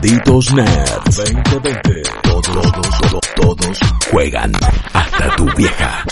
Malditos 0.00 0.54
Nerds 0.54 1.16
2020. 1.16 2.02
Todos, 2.22 2.46
todos, 2.46 3.20
todos 3.36 3.78
juegan. 4.10 4.50
Hasta 4.94 5.36
tu 5.36 5.44
vieja. 5.54 6.04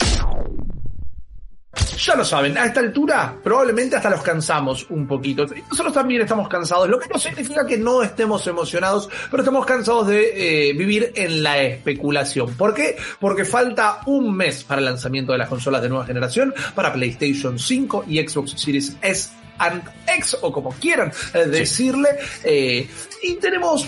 Ya 1.98 2.14
lo 2.14 2.22
saben, 2.22 2.58
a 2.58 2.66
esta 2.66 2.80
altura 2.80 3.38
probablemente 3.42 3.96
hasta 3.96 4.10
los 4.10 4.20
cansamos 4.20 4.86
un 4.90 5.06
poquito. 5.06 5.46
Nosotros 5.70 5.94
también 5.94 6.20
estamos 6.20 6.50
cansados, 6.50 6.86
lo 6.86 6.98
que 6.98 7.08
no 7.08 7.18
significa 7.18 7.66
que 7.66 7.78
no 7.78 8.02
estemos 8.02 8.46
emocionados, 8.46 9.08
pero 9.30 9.42
estamos 9.42 9.64
cansados 9.64 10.08
de 10.08 10.68
eh, 10.68 10.72
vivir 10.74 11.10
en 11.14 11.42
la 11.42 11.62
especulación. 11.62 12.52
¿Por 12.56 12.74
qué? 12.74 12.94
Porque 13.18 13.46
falta 13.46 14.00
un 14.04 14.36
mes 14.36 14.64
para 14.64 14.80
el 14.80 14.84
lanzamiento 14.84 15.32
de 15.32 15.38
las 15.38 15.48
consolas 15.48 15.80
de 15.80 15.88
nueva 15.88 16.04
generación, 16.04 16.54
para 16.74 16.92
PlayStation 16.92 17.58
5 17.58 18.04
y 18.06 18.18
Xbox 18.18 18.52
Series 18.60 18.98
S 19.00 19.30
and 19.58 19.82
X, 20.06 20.36
o 20.40 20.52
como 20.52 20.70
quieran 20.72 21.12
eh, 21.34 21.46
decirle. 21.46 22.10
Eh, 22.44 22.88
y 23.22 23.34
tenemos 23.34 23.86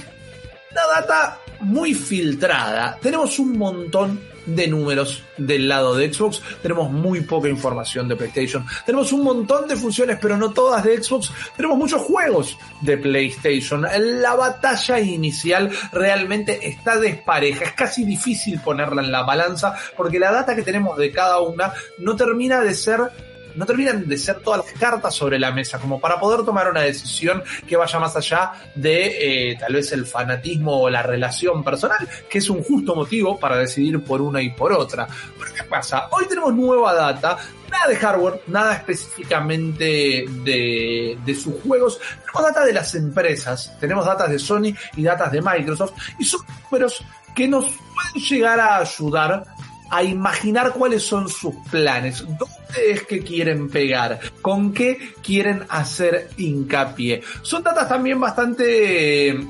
una 0.71 1.00
data 1.00 1.39
muy 1.61 1.94
filtrada. 1.94 2.99
Tenemos 3.00 3.39
un 3.39 3.58
montón 3.58 4.30
de 4.46 4.67
números 4.67 5.22
del 5.36 5.68
lado 5.68 5.94
de 5.94 6.13
Xbox. 6.13 6.43
Tenemos 6.63 6.91
muy 6.91 7.21
poca 7.22 7.49
información 7.49 8.08
de 8.08 8.17
PlayStation. 8.17 8.67
Tenemos 8.86 9.13
un 9.13 9.22
montón 9.22 9.68
de 9.68 9.77
funciones, 9.77 10.18
pero 10.21 10.36
no 10.36 10.50
todas 10.50 10.85
de 10.85 11.03
Xbox. 11.03 11.32
Tenemos 11.57 11.79
muchos 11.79 12.02
juegos 12.02 12.57
de 12.80 12.96
PlayStation. 12.96 13.86
La 14.21 14.35
batalla 14.35 14.99
inicial 15.00 15.71
realmente 15.93 16.68
está 16.68 16.99
despareja. 16.99 17.64
Es 17.64 17.72
casi 17.72 18.05
difícil 18.05 18.61
ponerla 18.61 19.02
en 19.02 19.13
la 19.13 19.22
balanza 19.22 19.75
porque 19.96 20.18
la 20.18 20.32
data 20.32 20.55
que 20.55 20.63
tenemos 20.63 20.96
de 20.96 21.13
cada 21.13 21.41
una 21.41 21.72
no 21.99 22.16
termina 22.16 22.61
de 22.61 22.75
ser 22.75 23.29
no 23.54 23.67
terminan 23.67 24.09
de 24.09 24.17
ser 24.18 24.40
todas 24.40 24.64
las 24.64 24.72
cartas 24.79 25.14
sobre 25.14 25.39
la 25.39 25.53
mesa 25.53 25.79
como 25.79 26.00
para 26.00 26.18
poder 26.18 26.45
tomar 26.45 26.71
una 26.71 26.82
decisión 26.82 27.43
que 27.67 27.77
vaya 27.77 27.99
más 27.99 28.17
allá 28.17 28.53
de 28.75 29.50
eh, 29.50 29.57
tal 29.58 29.75
vez 29.75 29.93
el 29.93 30.07
fanatismo 30.07 30.81
o 30.81 30.91
la 30.91 31.03
relación 31.03 31.63
personal, 31.64 32.08
que 32.28 32.39
es 32.39 32.50
un 32.50 32.62
justo 32.62 32.94
motivo 32.94 33.39
para 33.39 33.56
decidir 33.56 34.02
por 34.02 34.20
una 34.20 34.41
y 34.42 34.50
por 34.50 34.72
otra. 34.72 35.06
Pero 35.39 35.55
¿qué 35.55 35.64
pasa? 35.64 36.08
Hoy 36.11 36.27
tenemos 36.28 36.55
nueva 36.55 36.94
data, 36.94 37.36
nada 37.70 37.89
de 37.89 37.97
hardware, 37.97 38.42
nada 38.47 38.74
específicamente 38.74 40.24
de, 40.44 41.19
de 41.24 41.34
sus 41.34 41.61
juegos, 41.62 42.00
tenemos 42.20 42.42
data 42.42 42.64
de 42.64 42.72
las 42.72 42.94
empresas, 42.94 43.77
tenemos 43.80 44.05
datas 44.05 44.30
de 44.30 44.39
Sony 44.39 44.74
y 44.96 45.02
datas 45.02 45.33
de 45.33 45.41
Microsoft, 45.41 45.92
y 46.19 46.24
son 46.24 46.41
números 46.64 47.05
que 47.34 47.48
nos 47.48 47.64
pueden 47.64 48.28
llegar 48.28 48.61
a 48.61 48.78
ayudar 48.78 49.44
a 49.91 50.02
imaginar 50.02 50.72
cuáles 50.72 51.02
son 51.02 51.28
sus 51.28 51.55
planes, 51.70 52.24
dónde 52.27 52.92
es 52.92 53.02
que 53.02 53.20
quieren 53.20 53.69
pegar, 53.69 54.20
con 54.41 54.72
qué 54.72 55.14
quieren 55.22 55.64
hacer 55.69 56.30
hincapié. 56.36 57.22
Son 57.42 57.62
datas 57.62 57.88
también 57.88 58.20
bastante 58.20 59.30
eh, 59.30 59.44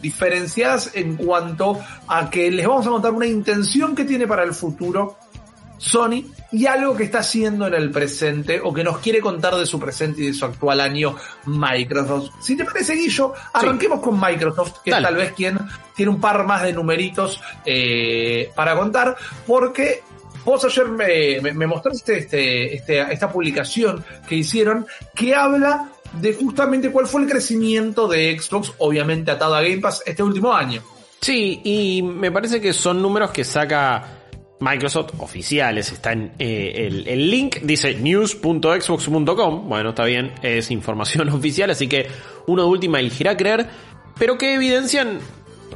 diferenciadas 0.00 0.90
en 0.94 1.16
cuanto 1.16 1.80
a 2.06 2.30
que 2.30 2.50
les 2.50 2.66
vamos 2.66 2.86
a 2.86 2.90
contar 2.90 3.12
una 3.12 3.26
intención 3.26 3.94
que 3.94 4.04
tiene 4.04 4.26
para 4.26 4.44
el 4.44 4.52
futuro 4.52 5.16
Sony 5.84 6.24
y 6.52 6.66
algo 6.66 6.96
que 6.96 7.04
está 7.04 7.18
haciendo 7.18 7.66
en 7.66 7.74
el 7.74 7.90
presente 7.90 8.60
o 8.62 8.72
que 8.72 8.82
nos 8.84 8.98
quiere 8.98 9.20
contar 9.20 9.54
de 9.56 9.66
su 9.66 9.78
presente 9.78 10.22
y 10.22 10.26
de 10.28 10.32
su 10.34 10.44
actual 10.44 10.80
año 10.80 11.14
Microsoft. 11.46 12.30
Si 12.40 12.56
te 12.56 12.64
parece, 12.64 12.94
Guillo, 12.94 13.34
arranquemos 13.52 14.00
con 14.00 14.18
Microsoft, 14.20 14.78
que 14.84 14.90
Dale. 14.90 15.02
es 15.02 15.08
tal 15.08 15.16
vez 15.16 15.32
quien 15.32 15.58
tiene 15.94 16.10
un 16.12 16.20
par 16.20 16.44
más 16.46 16.62
de 16.62 16.72
numeritos 16.72 17.40
eh, 17.64 18.50
para 18.54 18.74
contar, 18.76 19.16
porque 19.46 20.02
vos 20.44 20.64
ayer 20.64 20.86
me, 20.88 21.40
me- 21.40 21.52
me 21.54 21.66
mostraste 21.66 22.18
este, 22.18 22.74
este, 22.76 23.00
esta 23.12 23.30
publicación 23.30 24.04
que 24.28 24.36
hicieron 24.36 24.86
que 25.14 25.34
habla 25.34 25.90
de 26.20 26.34
justamente 26.34 26.90
cuál 26.92 27.06
fue 27.08 27.22
el 27.22 27.28
crecimiento 27.28 28.06
de 28.08 28.38
Xbox, 28.40 28.72
obviamente 28.78 29.30
atado 29.32 29.54
a 29.56 29.62
Game 29.62 29.78
Pass, 29.78 30.02
este 30.06 30.22
último 30.22 30.52
año. 30.52 30.82
Sí, 31.20 31.60
y 31.64 32.02
me 32.02 32.30
parece 32.30 32.60
que 32.60 32.72
son 32.72 33.00
números 33.02 33.30
que 33.30 33.44
saca 33.44 34.23
Microsoft 34.64 35.12
oficiales. 35.18 35.92
Está 35.92 36.12
en 36.12 36.32
eh, 36.38 36.86
el, 36.88 37.06
el 37.06 37.30
link, 37.30 37.58
dice 37.62 37.94
news.xbox.com. 37.94 39.68
Bueno, 39.68 39.90
está 39.90 40.04
bien, 40.04 40.32
es 40.42 40.70
información 40.70 41.28
oficial, 41.30 41.70
así 41.70 41.86
que 41.88 42.06
uno 42.46 42.62
de 42.62 42.68
última 42.68 42.98
elegirá 43.00 43.36
creer, 43.36 43.66
pero 44.18 44.38
que 44.38 44.54
evidencian. 44.54 45.18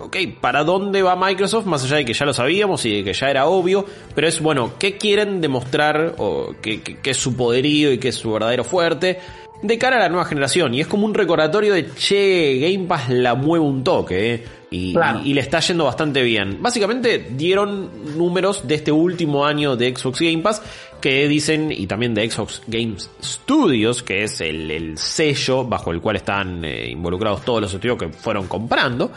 Ok, 0.01 0.17
¿para 0.41 0.63
dónde 0.63 1.03
va 1.03 1.17
Microsoft? 1.17 1.67
Más 1.67 1.83
allá 1.85 1.97
de 1.97 2.05
que 2.05 2.13
ya 2.15 2.25
lo 2.25 2.33
sabíamos 2.33 2.87
y 2.87 2.99
de 2.99 3.05
que 3.05 3.13
ya 3.13 3.31
era 3.31 3.47
obvio, 3.47 3.85
pero 4.15 4.29
es 4.29 4.41
bueno, 4.41 4.75
¿qué 4.79 4.97
quieren 4.97 5.41
demostrar 5.41 6.15
o 6.19 6.55
qué, 6.63 6.81
qué- 6.83 7.11
es 7.11 7.17
su 7.17 7.37
poderío 7.37 7.93
y 7.93 7.99
qué 7.99 8.09
es 8.09 8.15
su 8.15 8.31
verdadero 8.33 8.63
fuerte? 8.63 9.19
De 9.63 9.79
cara 9.79 9.97
a 9.97 10.01
la 10.01 10.09
nueva 10.09 10.25
generación. 10.25 10.75
Y 10.75 10.81
es 10.81 10.87
como 10.87 11.05
un 11.07 11.15
recordatorio 11.15 11.75
de, 11.75 11.93
che, 11.95 12.59
Game 12.59 12.87
Pass 12.87 13.09
la 13.11 13.35
mueve 13.35 13.65
un 13.65 13.83
toque, 13.85 14.35
¿eh? 14.35 14.45
Y, 14.71 14.93
Claro. 14.93 15.21
y- 15.25 15.31
y 15.31 15.35
le 15.35 15.41
está 15.41 15.61
yendo 15.61 15.85
bastante 15.85 16.23
bien. 16.23 16.59
Básicamente 16.61 17.27
dieron 17.31 17.91
números 18.19 18.69
de 18.69 18.75
este 18.75 18.93
último 18.93 19.47
año 19.47 19.77
de 19.77 19.97
Xbox 19.97 20.21
Game 20.21 20.39
Pass 20.43 20.63
que 21.01 21.27
dicen, 21.27 21.73
y 21.73 21.87
también 21.87 22.13
de 22.13 22.29
Xbox 22.31 22.63
Games 22.67 23.09
Studios, 23.23 24.03
que 24.03 24.25
es 24.25 24.41
el, 24.43 24.71
el 24.71 24.99
sello 24.99 25.65
bajo 25.65 25.91
el 25.93 26.01
cual 26.01 26.17
están 26.17 26.65
eh, 26.65 26.91
involucrados 26.91 27.45
todos 27.45 27.63
los 27.63 27.73
estudios 27.73 27.97
que 27.99 28.09
fueron 28.09 28.47
comprando, 28.47 29.11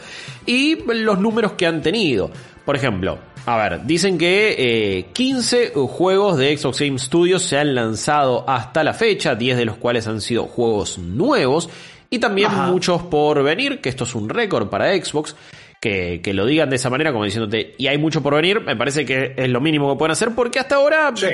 y 0.46 0.76
los 0.94 1.18
números 1.18 1.52
que 1.52 1.66
han 1.66 1.82
tenido. 1.82 2.30
Por 2.64 2.76
ejemplo, 2.76 3.18
a 3.46 3.56
ver, 3.56 3.84
dicen 3.84 4.18
que 4.18 4.54
eh, 4.98 5.06
15 5.12 5.72
juegos 5.74 6.36
de 6.38 6.56
Xbox 6.56 6.80
Game 6.80 6.98
Studios 6.98 7.42
se 7.42 7.58
han 7.58 7.74
lanzado 7.74 8.44
hasta 8.48 8.84
la 8.84 8.94
fecha, 8.94 9.34
10 9.34 9.56
de 9.56 9.64
los 9.64 9.76
cuales 9.76 10.06
han 10.06 10.20
sido 10.20 10.44
juegos 10.44 10.98
nuevos 10.98 11.68
y 12.08 12.18
también 12.18 12.48
Ajá. 12.48 12.66
muchos 12.70 13.02
por 13.02 13.42
venir, 13.42 13.80
que 13.80 13.88
esto 13.88 14.04
es 14.04 14.14
un 14.14 14.28
récord 14.28 14.68
para 14.68 14.94
Xbox. 14.94 15.34
Que, 15.80 16.20
que 16.22 16.32
lo 16.32 16.46
digan 16.46 16.70
de 16.70 16.76
esa 16.76 16.90
manera, 16.90 17.10
como 17.10 17.24
diciéndote, 17.24 17.74
y 17.76 17.88
hay 17.88 17.98
mucho 17.98 18.22
por 18.22 18.36
venir, 18.36 18.60
me 18.60 18.76
parece 18.76 19.04
que 19.04 19.32
es 19.36 19.48
lo 19.48 19.60
mínimo 19.60 19.92
que 19.92 19.98
pueden 19.98 20.12
hacer, 20.12 20.30
porque 20.32 20.60
hasta 20.60 20.76
ahora 20.76 21.10
Sí. 21.16 21.26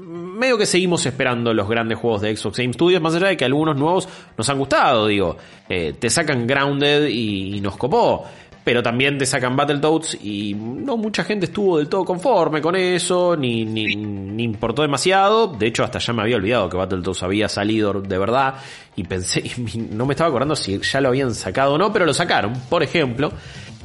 medio 0.00 0.56
que 0.56 0.66
seguimos 0.66 1.04
esperando 1.04 1.52
los 1.52 1.68
grandes 1.68 1.98
juegos 1.98 2.20
de 2.20 2.36
Xbox 2.36 2.58
Game 2.58 2.72
Studios, 2.72 3.02
más 3.02 3.16
allá 3.16 3.26
de 3.26 3.36
que 3.36 3.44
algunos 3.44 3.74
nuevos 3.76 4.08
nos 4.36 4.48
han 4.48 4.56
gustado, 4.58 5.08
digo, 5.08 5.36
Eh, 5.68 5.94
te 5.98 6.08
sacan 6.10 6.46
Grounded 6.46 7.08
y, 7.08 7.56
y 7.56 7.60
nos 7.60 7.76
copó, 7.76 8.24
pero 8.68 8.82
también 8.82 9.16
te 9.16 9.24
sacan 9.24 9.56
Battletoads 9.56 10.18
y 10.22 10.52
no 10.54 10.98
mucha 10.98 11.24
gente 11.24 11.46
estuvo 11.46 11.78
del 11.78 11.88
todo 11.88 12.04
conforme 12.04 12.60
con 12.60 12.76
eso, 12.76 13.34
ni, 13.34 13.64
ni, 13.64 13.96
ni 13.96 14.42
importó 14.44 14.82
demasiado, 14.82 15.46
de 15.46 15.68
hecho 15.68 15.84
hasta 15.84 15.98
ya 15.98 16.12
me 16.12 16.20
había 16.20 16.36
olvidado 16.36 16.68
que 16.68 16.76
Battletoads 16.76 17.22
había 17.22 17.48
salido 17.48 17.94
de 17.94 18.18
verdad 18.18 18.56
y 18.94 19.04
pensé, 19.04 19.40
y 19.74 19.78
no 19.90 20.04
me 20.04 20.12
estaba 20.12 20.28
acordando 20.28 20.54
si 20.54 20.78
ya 20.80 21.00
lo 21.00 21.08
habían 21.08 21.34
sacado 21.34 21.72
o 21.76 21.78
no, 21.78 21.90
pero 21.90 22.04
lo 22.04 22.12
sacaron, 22.12 22.52
por 22.68 22.82
ejemplo. 22.82 23.32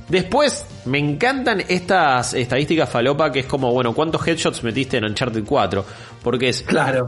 Después, 0.09 0.65
me 0.83 0.97
encantan 0.99 1.63
estas 1.69 2.33
estadísticas 2.33 2.89
falopa 2.89 3.31
que 3.31 3.39
es 3.39 3.45
como, 3.45 3.71
bueno, 3.71 3.93
¿cuántos 3.93 4.27
headshots 4.27 4.65
metiste 4.65 4.97
en 4.97 5.05
Uncharted 5.05 5.45
4? 5.45 5.85
Porque 6.21 6.49
es 6.49 6.61
Claro. 6.63 7.07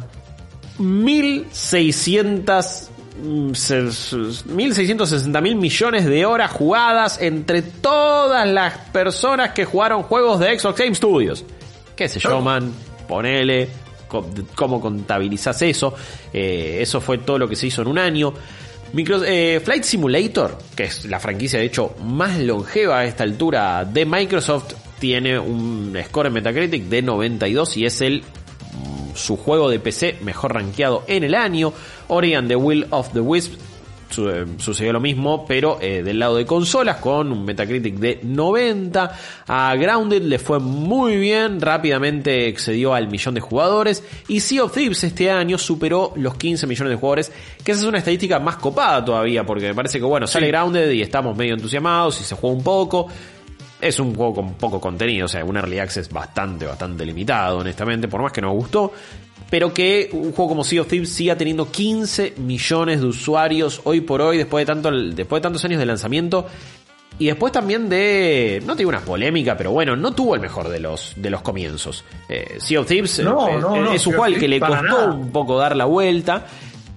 1600 0.80 2.56
mm, 2.56 2.62
se- 2.62 2.94
1660 3.23 5.41
mil 5.41 5.55
millones 5.55 6.05
de 6.05 6.25
horas 6.25 6.51
jugadas 6.51 7.19
entre 7.21 7.61
todas 7.61 8.47
las 8.47 8.77
personas 8.91 9.51
que 9.51 9.65
jugaron 9.65 10.03
juegos 10.03 10.39
de 10.39 10.57
Xbox 10.59 10.79
Game 10.79 10.95
Studios. 10.95 11.43
¿Qué 11.95 12.09
sé 12.09 12.19
yo, 12.19 12.41
man? 12.41 12.71
Ponele. 13.07 13.69
¿Cómo 14.55 14.79
contabilizás 14.79 15.61
eso? 15.61 15.93
Eh, 16.31 16.77
eso 16.81 17.01
fue 17.01 17.17
todo 17.19 17.37
lo 17.37 17.49
que 17.49 17.55
se 17.55 17.67
hizo 17.67 17.81
en 17.81 17.87
un 17.89 17.97
año. 17.97 18.33
Micro- 18.93 19.23
eh, 19.25 19.59
Flight 19.63 19.83
Simulator, 19.83 20.57
que 20.75 20.83
es 20.85 21.05
la 21.05 21.19
franquicia 21.19 21.59
de 21.59 21.65
hecho 21.65 21.95
más 22.03 22.37
longeva 22.39 22.99
a 22.99 23.05
esta 23.05 23.23
altura 23.23 23.83
de 23.83 24.05
Microsoft, 24.05 24.73
tiene 24.99 25.37
un 25.37 25.97
score 26.05 26.27
en 26.27 26.33
Metacritic 26.33 26.83
de 26.83 27.01
92 27.01 27.75
y 27.77 27.85
es 27.85 27.99
el 28.01 28.23
su 29.15 29.37
juego 29.37 29.69
de 29.69 29.79
PC 29.79 30.17
mejor 30.21 30.53
rankeado 30.53 31.03
en 31.07 31.23
el 31.23 31.33
año. 31.35 31.73
Ori 32.09 32.33
and 32.35 32.47
the 32.47 32.55
Will 32.55 32.85
of 32.91 33.11
the 33.13 33.19
Wisp 33.21 33.53
su- 34.09 34.29
eh, 34.29 34.45
sucedió 34.59 34.93
lo 34.93 34.99
mismo, 34.99 35.45
pero 35.47 35.79
eh, 35.81 36.03
del 36.03 36.19
lado 36.19 36.35
de 36.37 36.45
consolas 36.45 36.97
con 36.97 37.31
un 37.31 37.44
Metacritic 37.44 37.95
de 37.95 38.19
90. 38.23 39.17
A 39.47 39.75
Grounded 39.75 40.21
le 40.21 40.38
fue 40.39 40.59
muy 40.59 41.17
bien, 41.17 41.59
rápidamente 41.59 42.47
excedió 42.47 42.94
al 42.94 43.07
millón 43.07 43.33
de 43.33 43.41
jugadores. 43.41 44.03
Y 44.27 44.39
Sea 44.41 44.63
of 44.65 44.73
Thieves 44.73 45.03
este 45.03 45.31
año 45.31 45.57
superó 45.57 46.13
los 46.15 46.35
15 46.35 46.68
millones 46.68 46.91
de 46.91 46.97
jugadores, 46.97 47.31
que 47.63 47.71
esa 47.71 47.81
es 47.81 47.88
una 47.88 47.97
estadística 47.97 48.39
más 48.39 48.57
copada 48.57 49.03
todavía, 49.03 49.44
porque 49.44 49.68
me 49.68 49.73
parece 49.75 49.97
que 49.97 50.06
bueno, 50.06 50.27
sale 50.27 50.47
Grounded 50.47 50.91
y 50.91 51.01
estamos 51.01 51.35
medio 51.35 51.56
entusiasmados 51.56 52.21
y 52.21 52.23
se 52.23 52.35
juega 52.35 52.56
un 52.56 52.63
poco. 52.63 53.07
Es 53.85 53.99
un 53.99 54.15
juego 54.15 54.33
con 54.33 54.53
poco 54.55 54.81
contenido, 54.81 55.25
o 55.25 55.27
sea, 55.27 55.45
un 55.45 55.57
early 55.57 55.77
access 55.77 56.09
bastante, 56.09 56.65
bastante 56.65 57.05
limitado, 57.05 57.59
honestamente, 57.59 58.07
por 58.07 58.19
más 58.19 58.31
que 58.31 58.41
nos 58.41 58.51
gustó. 58.51 58.91
Pero 59.47 59.71
que 59.71 60.09
un 60.11 60.31
juego 60.31 60.49
como 60.49 60.63
Sea 60.63 60.81
of 60.81 60.87
Thieves 60.87 61.09
siga 61.09 61.37
teniendo 61.37 61.69
15 61.69 62.33
millones 62.37 63.01
de 63.01 63.05
usuarios 63.05 63.81
hoy 63.83 64.01
por 64.01 64.23
hoy, 64.23 64.39
después 64.39 64.63
de, 64.63 64.73
tanto, 64.73 64.89
después 64.89 65.39
de 65.39 65.41
tantos 65.43 65.63
años 65.65 65.77
de 65.77 65.85
lanzamiento. 65.85 66.47
Y 67.19 67.27
después 67.27 67.53
también 67.53 67.87
de. 67.87 68.59
No 68.65 68.73
te 68.73 68.79
digo 68.79 68.89
una 68.89 69.01
polémica, 69.01 69.55
pero 69.55 69.69
bueno, 69.69 69.95
no 69.95 70.13
tuvo 70.13 70.33
el 70.33 70.41
mejor 70.41 70.67
de 70.67 70.79
los, 70.79 71.13
de 71.15 71.29
los 71.29 71.43
comienzos. 71.43 72.03
Eh, 72.27 72.57
sea 72.57 72.81
of 72.81 72.87
Thieves 72.87 73.19
eh, 73.19 73.23
No, 73.23 73.47
eh, 73.47 73.57
no, 73.61 73.75
no, 73.81 73.91
es 73.93 74.05
un 74.07 74.15
juego 74.15 74.37
que 74.39 74.47
le 74.47 74.59
costó 74.59 74.81
nada. 74.81 75.13
un 75.13 75.29
poco 75.31 75.59
dar 75.59 75.75
la 75.75 75.85
vuelta. 75.85 76.47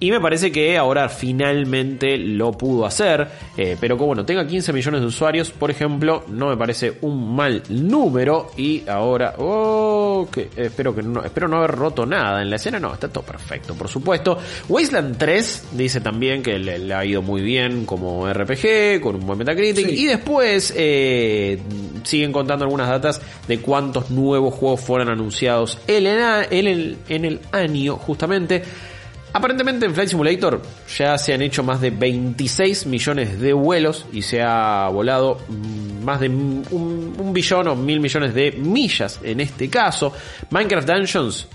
Y 0.01 0.11
me 0.11 0.21
parece 0.21 0.51
que 0.51 0.77
ahora 0.77 1.09
finalmente 1.09 2.17
lo 2.17 2.53
pudo 2.53 2.85
hacer. 2.85 3.27
Eh, 3.57 3.75
pero 3.79 3.97
como 3.97 4.07
bueno, 4.07 4.25
tenga 4.25 4.47
15 4.47 4.71
millones 4.71 5.01
de 5.01 5.07
usuarios, 5.07 5.51
por 5.51 5.69
ejemplo, 5.69 6.23
no 6.29 6.47
me 6.47 6.57
parece 6.57 6.93
un 7.01 7.35
mal 7.35 7.63
número. 7.67 8.51
Y 8.55 8.87
ahora, 8.87 9.35
oh, 9.37 10.27
que, 10.31 10.49
espero 10.55 10.95
que 10.95 11.01
no, 11.01 11.23
espero 11.23 11.49
no 11.49 11.57
haber 11.57 11.71
roto 11.71 12.05
nada 12.05 12.41
en 12.41 12.49
la 12.49 12.55
escena. 12.55 12.79
No, 12.79 12.93
está 12.93 13.09
todo 13.09 13.25
perfecto, 13.25 13.75
por 13.75 13.89
supuesto. 13.89 14.37
Wasteland 14.69 15.17
3 15.17 15.63
dice 15.73 15.99
también 15.99 16.41
que 16.41 16.57
le, 16.57 16.93
ha 16.93 17.03
ido 17.03 17.21
muy 17.21 17.41
bien 17.41 17.85
como 17.85 18.31
RPG, 18.31 19.01
con 19.01 19.15
un 19.15 19.27
buen 19.27 19.37
Metacritic. 19.39 19.89
Y 19.89 20.05
después 20.05 20.73
eh, 20.77 21.59
siguen 22.03 22.31
contando 22.31 22.63
algunas 22.63 22.87
datas 22.87 23.21
de 23.47 23.59
cuántos 23.59 24.11
nuevos 24.11 24.53
juegos 24.53 24.79
fueron 24.79 25.09
anunciados 25.09 25.77
en 25.87 26.07
el, 26.07 26.97
en 27.09 27.25
el 27.25 27.39
año, 27.51 27.97
justamente. 27.97 28.63
Aparentemente 29.31 29.85
en 29.85 29.93
Flight 29.93 30.09
Simulator 30.09 30.61
ya 30.97 31.17
se 31.17 31.33
han 31.33 31.41
hecho 31.41 31.63
más 31.63 31.79
de 31.81 31.91
26 31.91 32.87
millones 32.87 33.39
de 33.39 33.53
vuelos 33.53 34.05
y 34.11 34.23
se 34.23 34.41
ha 34.41 34.89
volado 34.89 35.39
mm, 35.47 36.03
más 36.03 36.19
de 36.19 36.29
un, 36.29 37.31
billón 37.31 37.67
o 37.67 37.75
mil 37.75 37.99
millones 37.99 38.33
de 38.33 38.51
millas 38.53 39.19
en 39.23 39.39
este 39.39 39.69
caso. 39.69 40.11
Minecraft 40.49 40.87
Dungeons 40.87 41.47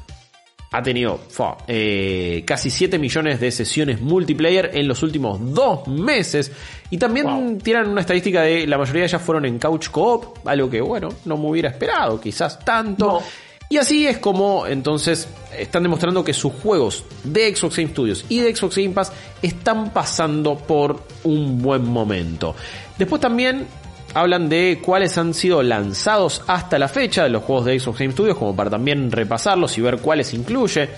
ha 0.70 0.82
tenido 0.82 1.20
eh, 1.68 2.42
casi 2.46 2.70
7 2.70 2.98
millones 2.98 3.38
de 3.38 3.50
sesiones 3.50 4.00
multiplayer 4.00 4.70
en 4.74 4.88
los 4.88 5.02
últimos 5.02 5.38
dos 5.54 5.86
meses. 5.88 6.50
Y 6.90 6.98
también 6.98 7.58
tienen 7.58 7.88
una 7.88 8.00
estadística 8.00 8.42
de 8.42 8.66
la 8.66 8.78
mayoría 8.78 9.02
de 9.02 9.06
ellas 9.06 9.22
fueron 9.22 9.44
en 9.46 9.58
Couch 9.58 9.88
Co-op, 9.90 10.46
algo 10.46 10.68
que 10.68 10.80
bueno, 10.80 11.08
no 11.24 11.36
me 11.36 11.48
hubiera 11.48 11.70
esperado, 11.70 12.20
quizás 12.20 12.58
tanto. 12.64 13.22
Y 13.68 13.78
así 13.78 14.06
es 14.06 14.18
como 14.18 14.66
entonces 14.66 15.28
están 15.58 15.82
demostrando 15.82 16.24
que 16.24 16.32
sus 16.32 16.52
juegos 16.52 17.04
de 17.24 17.54
Xbox 17.54 17.76
Game 17.76 17.90
Studios 17.90 18.24
y 18.28 18.40
de 18.40 18.54
Xbox 18.54 18.76
Game 18.76 18.90
Pass 18.90 19.12
están 19.42 19.92
pasando 19.92 20.56
por 20.56 21.02
un 21.24 21.60
buen 21.62 21.84
momento. 21.84 22.54
Después 22.98 23.20
también 23.20 23.66
hablan 24.14 24.48
de 24.48 24.80
cuáles 24.84 25.18
han 25.18 25.34
sido 25.34 25.62
lanzados 25.62 26.42
hasta 26.46 26.78
la 26.78 26.88
fecha 26.88 27.24
de 27.24 27.30
los 27.30 27.42
juegos 27.42 27.66
de 27.66 27.78
Xbox 27.78 27.98
Game 27.98 28.12
Studios, 28.12 28.38
como 28.38 28.54
para 28.54 28.70
también 28.70 29.10
repasarlos 29.10 29.76
y 29.78 29.80
ver 29.80 29.98
cuáles 29.98 30.32
incluye. 30.34 30.88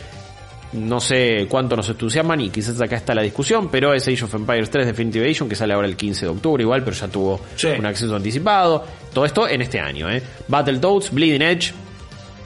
No 0.72 1.00
sé 1.00 1.46
cuánto 1.48 1.76
nos 1.76 1.88
entusiasman 1.88 2.40
y 2.40 2.50
quizás 2.50 2.78
acá 2.80 2.96
está 2.96 3.14
la 3.14 3.22
discusión, 3.22 3.68
pero 3.70 3.94
es 3.94 4.06
Age 4.08 4.24
of 4.24 4.34
Empires 4.34 4.68
3 4.68 4.86
Definitive 4.86 5.24
Edition 5.24 5.48
que 5.48 5.54
sale 5.54 5.72
ahora 5.72 5.86
el 5.86 5.96
15 5.96 6.26
de 6.26 6.32
octubre 6.32 6.62
igual, 6.62 6.82
pero 6.82 6.94
ya 6.94 7.08
tuvo 7.08 7.40
un 7.78 7.86
acceso 7.86 8.14
anticipado. 8.14 8.84
Todo 9.14 9.24
esto 9.24 9.48
en 9.48 9.62
este 9.62 9.80
año, 9.80 10.10
¿eh? 10.10 10.20
Battletoads, 10.48 11.12
Bleeding 11.12 11.40
Edge, 11.40 11.72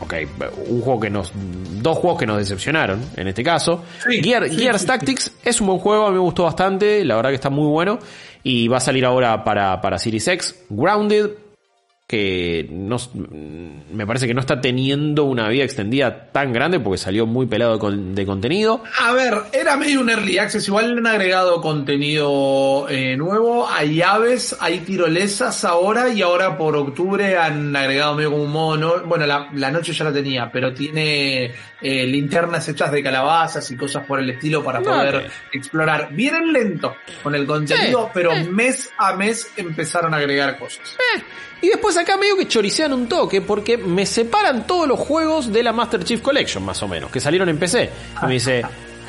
ok, 0.00 0.14
un 0.68 0.80
juego 0.80 1.00
que 1.00 1.10
nos, 1.10 1.32
dos 1.34 1.98
juegos 1.98 2.18
que 2.18 2.26
nos 2.26 2.38
decepcionaron, 2.38 3.00
en 3.16 3.28
este 3.28 3.42
caso. 3.44 3.84
Gears 4.08 4.86
Tactics 4.86 5.32
es 5.44 5.60
un 5.60 5.68
buen 5.68 5.78
juego, 5.78 6.06
a 6.06 6.08
mí 6.08 6.14
me 6.14 6.20
gustó 6.20 6.44
bastante, 6.44 7.04
la 7.04 7.16
verdad 7.16 7.30
que 7.30 7.36
está 7.36 7.50
muy 7.50 7.68
bueno. 7.68 7.98
Y 8.42 8.68
va 8.68 8.78
a 8.78 8.80
salir 8.80 9.04
ahora 9.04 9.44
para, 9.44 9.80
para 9.82 9.98
Series 9.98 10.26
X. 10.26 10.64
Grounded, 10.70 11.30
que 12.10 12.66
no, 12.72 12.96
me 13.92 14.04
parece 14.04 14.26
que 14.26 14.34
no 14.34 14.40
está 14.40 14.60
teniendo 14.60 15.22
una 15.22 15.48
vida 15.48 15.62
extendida 15.62 16.32
tan 16.32 16.52
grande 16.52 16.80
porque 16.80 16.98
salió 16.98 17.24
muy 17.24 17.46
pelado 17.46 17.78
de, 17.78 18.26
contenido. 18.26 18.82
A 18.98 19.12
ver, 19.12 19.34
era 19.52 19.76
medio 19.76 20.00
un 20.00 20.10
early 20.10 20.38
access, 20.38 20.66
igual 20.66 20.92
le 20.92 20.98
han 20.98 21.06
agregado 21.06 21.60
contenido 21.60 22.88
eh, 22.88 23.16
nuevo, 23.16 23.68
hay 23.70 24.02
aves, 24.02 24.56
hay 24.58 24.80
tirolesas 24.80 25.64
ahora 25.64 26.08
y 26.08 26.20
ahora 26.20 26.58
por 26.58 26.74
octubre 26.74 27.38
han 27.38 27.76
agregado 27.76 28.16
medio 28.16 28.32
como 28.32 28.42
un 28.42 28.50
modo, 28.50 29.04
bueno, 29.06 29.24
la, 29.24 29.70
noche 29.70 29.92
ya 29.92 30.02
la 30.02 30.12
tenía, 30.12 30.50
pero 30.50 30.74
tiene 30.74 31.52
eh, 31.80 32.06
linternas 32.08 32.68
hechas 32.68 32.90
de 32.90 33.04
calabazas 33.04 33.70
y 33.70 33.76
cosas 33.76 34.04
por 34.04 34.18
el 34.18 34.28
estilo 34.30 34.64
para 34.64 34.80
poder 34.80 35.30
explorar. 35.52 36.08
Vienen 36.10 36.52
lento 36.52 36.96
con 37.22 37.36
el 37.36 37.46
contenido, 37.46 38.10
pero 38.12 38.34
mes 38.50 38.90
a 38.98 39.14
mes 39.14 39.48
empezaron 39.56 40.12
a 40.12 40.16
agregar 40.16 40.58
cosas. 40.58 40.96
Y 41.62 41.68
después 41.68 41.96
acá 41.96 42.16
medio 42.16 42.36
que 42.36 42.48
choricean 42.48 42.92
un 42.92 43.08
toque 43.08 43.42
porque 43.42 43.76
me 43.76 44.06
separan 44.06 44.66
todos 44.66 44.88
los 44.88 44.98
juegos 44.98 45.52
de 45.52 45.62
la 45.62 45.72
Master 45.72 46.04
Chief 46.04 46.20
Collection, 46.20 46.64
más 46.64 46.82
o 46.82 46.88
menos, 46.88 47.10
que 47.10 47.20
salieron 47.20 47.48
en 47.48 47.58
PC. 47.58 47.90
Y 48.22 48.26
me 48.26 48.32
dice, 48.34 48.62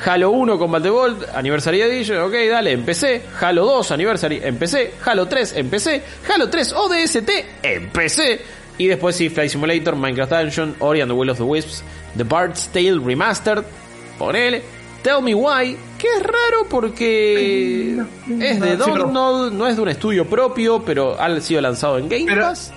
Halo 0.04 0.30
1 0.30 0.58
Combat 0.58 0.84
Evolved, 0.84 1.28
Anniversary 1.34 1.80
Edition, 1.80 2.18
ok, 2.18 2.34
dale, 2.50 2.72
en 2.72 2.84
PC. 2.84 3.22
Halo 3.40 3.64
2 3.64 3.92
Anniversary, 3.92 4.40
en 4.42 4.56
PC. 4.56 4.94
Halo 5.04 5.26
3, 5.26 5.56
en 5.56 5.70
PC. 5.70 6.02
Halo 6.28 6.50
3 6.50 6.72
ODST, 6.72 7.30
en 7.62 7.88
PC. 7.88 8.40
Y 8.78 8.86
después 8.86 9.16
sí, 9.16 9.28
Flight 9.28 9.50
Simulator, 9.50 9.96
Minecraft 9.96 10.32
Dungeon, 10.32 10.76
Ori 10.80 11.00
and 11.00 11.10
the 11.10 11.16
Will 11.16 11.30
of 11.30 11.38
the 11.38 11.44
Wisps, 11.44 11.82
The 12.16 12.24
Bard's 12.24 12.68
Tale 12.68 12.98
Remastered, 13.00 13.64
ponele. 14.18 14.62
Tell 15.02 15.20
Me 15.22 15.34
Why, 15.34 15.76
que 15.98 16.06
es 16.16 16.22
raro 16.22 16.66
porque 16.68 17.98
es 18.28 18.60
de 18.60 18.76
Dontnod, 18.76 19.52
no 19.52 19.66
es 19.66 19.76
de 19.76 19.82
un 19.82 19.88
estudio 19.88 20.26
propio, 20.26 20.82
pero 20.84 21.20
ha 21.20 21.40
sido 21.40 21.60
lanzado 21.60 21.98
en 21.98 22.08
Game 22.08 22.36
Pass. 22.36 22.72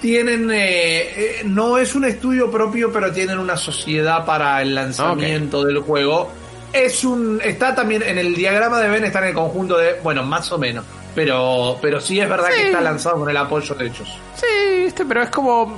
Tienen, 0.00 0.50
eh, 0.50 0.60
eh, 0.60 1.42
no 1.44 1.78
es 1.78 1.94
un 1.94 2.04
estudio 2.04 2.50
propio, 2.50 2.92
pero 2.92 3.10
tienen 3.10 3.38
una 3.38 3.56
sociedad 3.56 4.24
para 4.24 4.60
el 4.62 4.74
lanzamiento 4.74 5.64
del 5.64 5.78
juego. 5.78 6.30
Es 6.72 7.04
un, 7.04 7.40
está 7.42 7.74
también 7.74 8.02
en 8.02 8.18
el 8.18 8.34
diagrama 8.34 8.80
de 8.80 8.90
Ben, 8.90 9.04
está 9.04 9.20
en 9.20 9.28
el 9.28 9.34
conjunto 9.34 9.78
de, 9.78 9.94
bueno, 10.02 10.22
más 10.22 10.50
o 10.52 10.58
menos. 10.58 10.84
Pero, 11.14 11.78
pero 11.80 12.00
sí 12.00 12.20
es 12.20 12.28
verdad 12.28 12.48
que 12.48 12.66
está 12.66 12.80
lanzado 12.80 13.20
con 13.20 13.30
el 13.30 13.36
apoyo 13.36 13.74
de 13.74 13.86
ellos. 13.86 14.18
Sí, 14.34 14.84
este, 14.86 15.04
pero 15.04 15.22
es 15.22 15.30
como, 15.30 15.76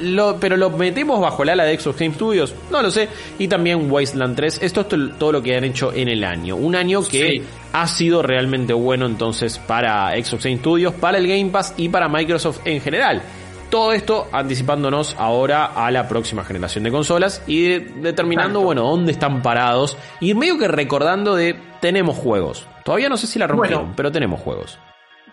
lo, 0.00 0.36
pero 0.38 0.56
lo 0.56 0.70
metemos 0.70 1.20
bajo 1.20 1.42
el 1.42 1.50
ala 1.50 1.64
de 1.64 1.78
Xbox 1.78 1.98
Game 1.98 2.14
Studios, 2.14 2.54
no 2.70 2.82
lo 2.82 2.90
sé. 2.90 3.08
Y 3.38 3.48
también 3.48 3.90
Wasteland 3.90 4.36
3. 4.36 4.62
Esto 4.62 4.82
es 4.82 5.18
todo 5.18 5.32
lo 5.32 5.42
que 5.42 5.56
han 5.56 5.64
hecho 5.64 5.92
en 5.92 6.08
el 6.08 6.24
año. 6.24 6.56
Un 6.56 6.76
año 6.76 7.02
que 7.02 7.42
ha 7.72 7.86
sido 7.86 8.22
realmente 8.22 8.72
bueno 8.72 9.06
entonces 9.06 9.58
para 9.58 10.12
Xbox 10.12 10.44
Game 10.44 10.58
Studios, 10.58 10.94
para 10.94 11.18
el 11.18 11.26
Game 11.26 11.50
Pass 11.50 11.74
y 11.76 11.88
para 11.88 12.08
Microsoft 12.08 12.60
en 12.64 12.80
general. 12.80 13.22
Todo 13.68 13.92
esto 13.92 14.28
anticipándonos 14.32 15.14
ahora 15.16 15.66
a 15.66 15.92
la 15.92 16.08
próxima 16.08 16.42
generación 16.42 16.82
de 16.82 16.90
consolas 16.90 17.40
y 17.46 17.78
determinando, 17.78 18.62
bueno, 18.62 18.82
dónde 18.82 19.12
están 19.12 19.42
parados. 19.42 19.96
Y 20.20 20.34
medio 20.34 20.58
que 20.58 20.66
recordando 20.66 21.36
de, 21.36 21.56
tenemos 21.80 22.16
juegos. 22.16 22.66
Todavía 22.90 23.08
no 23.08 23.16
sé 23.16 23.28
si 23.28 23.38
la 23.38 23.46
rompieron, 23.46 23.92
pero 23.94 24.10
tenemos 24.10 24.40
juegos. 24.40 24.76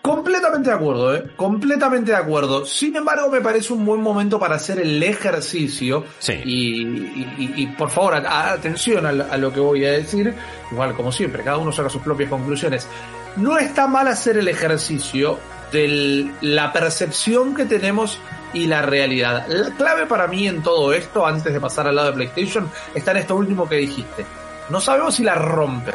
Completamente 0.00 0.70
de 0.70 0.76
acuerdo, 0.76 1.12
¿eh? 1.12 1.24
Completamente 1.34 2.12
de 2.12 2.16
acuerdo. 2.16 2.64
Sin 2.64 2.94
embargo, 2.94 3.28
me 3.30 3.40
parece 3.40 3.72
un 3.72 3.84
buen 3.84 4.00
momento 4.00 4.38
para 4.38 4.54
hacer 4.54 4.78
el 4.78 5.02
ejercicio. 5.02 6.04
Sí. 6.20 6.34
Y, 6.44 7.66
por 7.76 7.90
favor, 7.90 8.14
atención 8.14 9.04
a, 9.06 9.36
lo 9.36 9.52
que 9.52 9.58
voy 9.58 9.84
a 9.84 9.90
decir. 9.90 10.32
Igual, 10.70 10.94
como 10.94 11.10
siempre, 11.10 11.42
cada 11.42 11.58
uno 11.58 11.72
saca 11.72 11.90
sus 11.90 12.00
propias 12.00 12.30
conclusiones. 12.30 12.86
No 13.34 13.58
está 13.58 13.88
mal 13.88 14.06
hacer 14.06 14.36
el 14.36 14.46
ejercicio 14.46 15.40
de 15.72 16.30
la 16.40 16.72
percepción 16.72 17.56
que 17.56 17.64
tenemos 17.64 18.20
y 18.52 18.68
la 18.68 18.82
realidad. 18.82 19.46
La 19.48 19.70
clave 19.74 20.06
para 20.06 20.28
mí 20.28 20.46
en 20.46 20.62
todo 20.62 20.92
esto, 20.92 21.26
antes 21.26 21.52
de 21.52 21.60
pasar 21.60 21.88
al 21.88 21.96
lado 21.96 22.12
de 22.12 22.14
PlayStation, 22.14 22.70
está 22.94 23.10
en 23.10 23.16
esto 23.16 23.34
último 23.34 23.68
que 23.68 23.74
dijiste. 23.78 24.24
No 24.70 24.80
sabemos 24.80 25.16
si 25.16 25.24
la 25.24 25.34
rompe. 25.34 25.94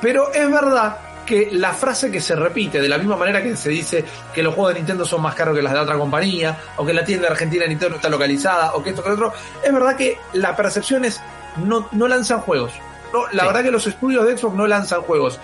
Pero 0.00 0.32
es 0.32 0.50
verdad 0.50 0.98
que 1.26 1.50
la 1.52 1.74
frase 1.74 2.10
que 2.10 2.20
se 2.20 2.34
repite, 2.34 2.80
de 2.80 2.88
la 2.88 2.96
misma 2.96 3.16
manera 3.16 3.42
que 3.42 3.54
se 3.54 3.68
dice 3.68 4.04
que 4.34 4.42
los 4.42 4.54
juegos 4.54 4.72
de 4.72 4.80
Nintendo 4.80 5.04
son 5.04 5.20
más 5.20 5.34
caros 5.34 5.54
que 5.54 5.60
las 5.60 5.74
de 5.74 5.80
otra 5.80 5.98
compañía, 5.98 6.56
o 6.76 6.86
que 6.86 6.94
la 6.94 7.04
tienda 7.04 7.28
argentina 7.28 7.64
de 7.64 7.68
Nintendo 7.68 7.96
está 7.96 8.08
localizada, 8.08 8.74
o 8.74 8.82
que 8.82 8.90
esto 8.90 9.02
que 9.02 9.10
lo 9.10 9.14
otro, 9.14 9.32
es 9.62 9.72
verdad 9.72 9.94
que 9.94 10.16
la 10.32 10.56
percepción 10.56 11.04
es 11.04 11.20
no, 11.56 11.88
no 11.92 12.08
lanzan 12.08 12.40
juegos. 12.40 12.72
No, 13.12 13.26
la 13.32 13.44
verdad 13.44 13.62
que 13.62 13.70
los 13.70 13.86
estudios 13.86 14.26
de 14.26 14.36
Xbox 14.36 14.54
no 14.54 14.66
lanzan 14.66 15.02
juegos. 15.02 15.38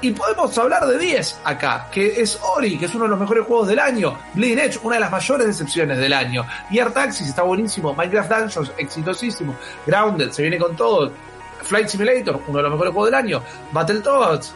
Y 0.00 0.12
podemos 0.12 0.56
hablar 0.56 0.86
de 0.86 0.96
10 0.96 1.40
acá, 1.42 1.88
que 1.90 2.20
es 2.20 2.38
Ori, 2.54 2.78
que 2.78 2.86
es 2.86 2.94
uno 2.94 3.04
de 3.04 3.10
los 3.10 3.18
mejores 3.18 3.44
juegos 3.44 3.66
del 3.66 3.80
año. 3.80 4.16
Bleeding 4.34 4.60
Edge, 4.60 4.78
una 4.82 4.94
de 4.94 5.00
las 5.00 5.10
mayores 5.10 5.46
decepciones 5.48 5.98
del 5.98 6.12
año. 6.12 6.46
Gear 6.70 6.92
Taxis 6.92 7.28
está 7.28 7.42
buenísimo. 7.42 7.92
Minecraft 7.94 8.30
Dungeons, 8.30 8.72
exitosísimo. 8.76 9.56
Grounded, 9.86 10.30
se 10.30 10.42
viene 10.42 10.58
con 10.58 10.76
todo. 10.76 11.10
Flight 11.62 11.88
Simulator, 11.88 12.40
uno 12.46 12.58
de 12.58 12.62
los 12.62 12.72
mejores 12.72 12.92
juegos 12.92 13.10
del 13.10 13.14
año. 13.14 13.42
Battletoads, 13.72 14.54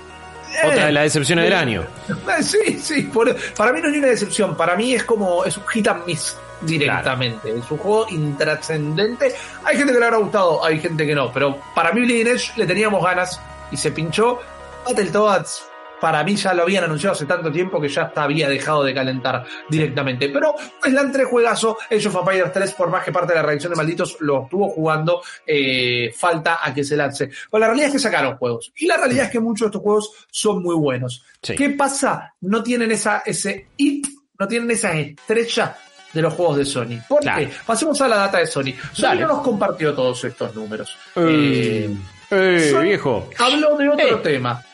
otra 0.64 0.86
de 0.86 0.92
las 0.92 1.04
decepciones 1.04 1.44
del 1.44 1.54
año. 1.54 1.86
Sí, 2.42 2.78
sí, 2.78 3.10
para 3.56 3.72
mí 3.72 3.80
no 3.80 3.86
es 3.86 3.92
ni 3.92 3.98
una 3.98 4.08
decepción, 4.08 4.56
para 4.56 4.76
mí 4.76 4.94
es 4.94 5.04
como, 5.04 5.44
es 5.44 5.56
un 5.56 5.66
hit 5.68 5.88
and 5.88 6.06
miss 6.06 6.36
directamente. 6.62 7.50
Es 7.50 7.70
un 7.70 7.78
juego 7.78 8.06
intrascendente. 8.10 9.34
Hay 9.64 9.76
gente 9.76 9.92
que 9.92 9.98
le 9.98 10.04
habrá 10.04 10.18
gustado, 10.18 10.64
hay 10.64 10.80
gente 10.80 11.06
que 11.06 11.14
no, 11.14 11.32
pero 11.32 11.58
para 11.74 11.92
mí 11.92 12.02
Bleeding 12.02 12.28
Edge 12.28 12.52
le 12.56 12.66
teníamos 12.66 13.02
ganas 13.02 13.40
y 13.70 13.76
se 13.76 13.92
pinchó. 13.92 14.40
Battletoads 14.84 15.71
para 16.02 16.24
mí 16.24 16.34
ya 16.34 16.52
lo 16.52 16.64
habían 16.64 16.82
anunciado 16.82 17.12
hace 17.14 17.26
tanto 17.26 17.52
tiempo 17.52 17.80
que 17.80 17.88
ya 17.88 18.02
hasta 18.02 18.24
había 18.24 18.48
dejado 18.48 18.82
de 18.82 18.92
calentar 18.92 19.44
directamente. 19.70 20.28
Pero 20.30 20.56
es 20.84 20.92
la 20.92 21.00
entre 21.02 21.22
juegazo, 21.22 21.78
Age 21.88 22.08
of 22.08 22.16
Empires 22.16 22.52
3, 22.52 22.72
por 22.72 22.90
más 22.90 23.04
que 23.04 23.12
parte 23.12 23.32
de 23.32 23.36
la 23.38 23.46
reacción 23.46 23.70
de 23.70 23.76
malditos 23.76 24.16
lo 24.18 24.42
estuvo 24.42 24.68
jugando, 24.70 25.22
eh, 25.46 26.12
falta 26.12 26.58
a 26.60 26.74
que 26.74 26.82
se 26.82 26.96
lance. 26.96 27.30
Pero 27.48 27.60
la 27.60 27.66
realidad 27.68 27.86
es 27.86 27.92
que 27.92 27.98
sacaron 28.00 28.36
juegos. 28.36 28.72
Y 28.76 28.86
la 28.86 28.96
realidad 28.96 29.26
es 29.26 29.30
que 29.30 29.38
muchos 29.38 29.60
de 29.60 29.66
estos 29.68 29.80
juegos 29.82 30.10
son 30.28 30.60
muy 30.60 30.74
buenos. 30.74 31.24
¿Qué 31.40 31.70
pasa? 31.70 32.34
No 32.40 32.64
tienen 32.64 32.90
esa, 32.90 33.22
ese 33.24 33.68
hit, 33.78 34.08
no 34.40 34.48
tienen 34.48 34.72
esa 34.72 34.92
estrella 34.98 35.76
de 36.12 36.20
los 36.20 36.34
juegos 36.34 36.56
de 36.56 36.64
Sony. 36.64 36.98
¿Por 37.08 37.20
qué? 37.20 37.48
Pasemos 37.64 38.00
a 38.00 38.08
la 38.08 38.16
data 38.16 38.38
de 38.38 38.46
Sony. 38.48 38.74
Sony 38.92 39.14
no 39.20 39.28
nos 39.28 39.42
compartió 39.42 39.94
todos 39.94 40.24
estos 40.24 40.52
números. 40.54 40.96
Eh, 41.14 41.88
Eh, 42.28 42.68
Sony 42.72 42.82
viejo. 42.82 43.30
Habló 43.38 43.76
de 43.76 43.88
otro 43.88 44.16
Eh. 44.18 44.20
tema. 44.22 44.64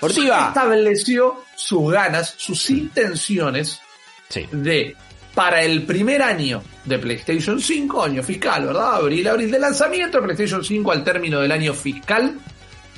Ortiga. 0.00 0.48
Estableció 0.48 1.44
sus 1.54 1.92
ganas, 1.92 2.34
sus 2.36 2.68
intenciones 2.70 3.80
Sí. 4.28 4.46
de 4.52 4.96
para 5.34 5.62
el 5.62 5.84
primer 5.84 6.20
año 6.20 6.62
de 6.84 6.98
PlayStation 6.98 7.60
5, 7.60 8.02
año 8.02 8.22
fiscal, 8.22 8.66
¿verdad? 8.66 8.96
Abril, 8.96 9.28
abril 9.28 9.50
de 9.50 9.58
lanzamiento 9.60 10.18
de 10.18 10.24
PlayStation 10.24 10.64
5 10.64 10.90
al 10.90 11.04
término 11.04 11.40
del 11.40 11.52
año 11.52 11.74
fiscal, 11.74 12.34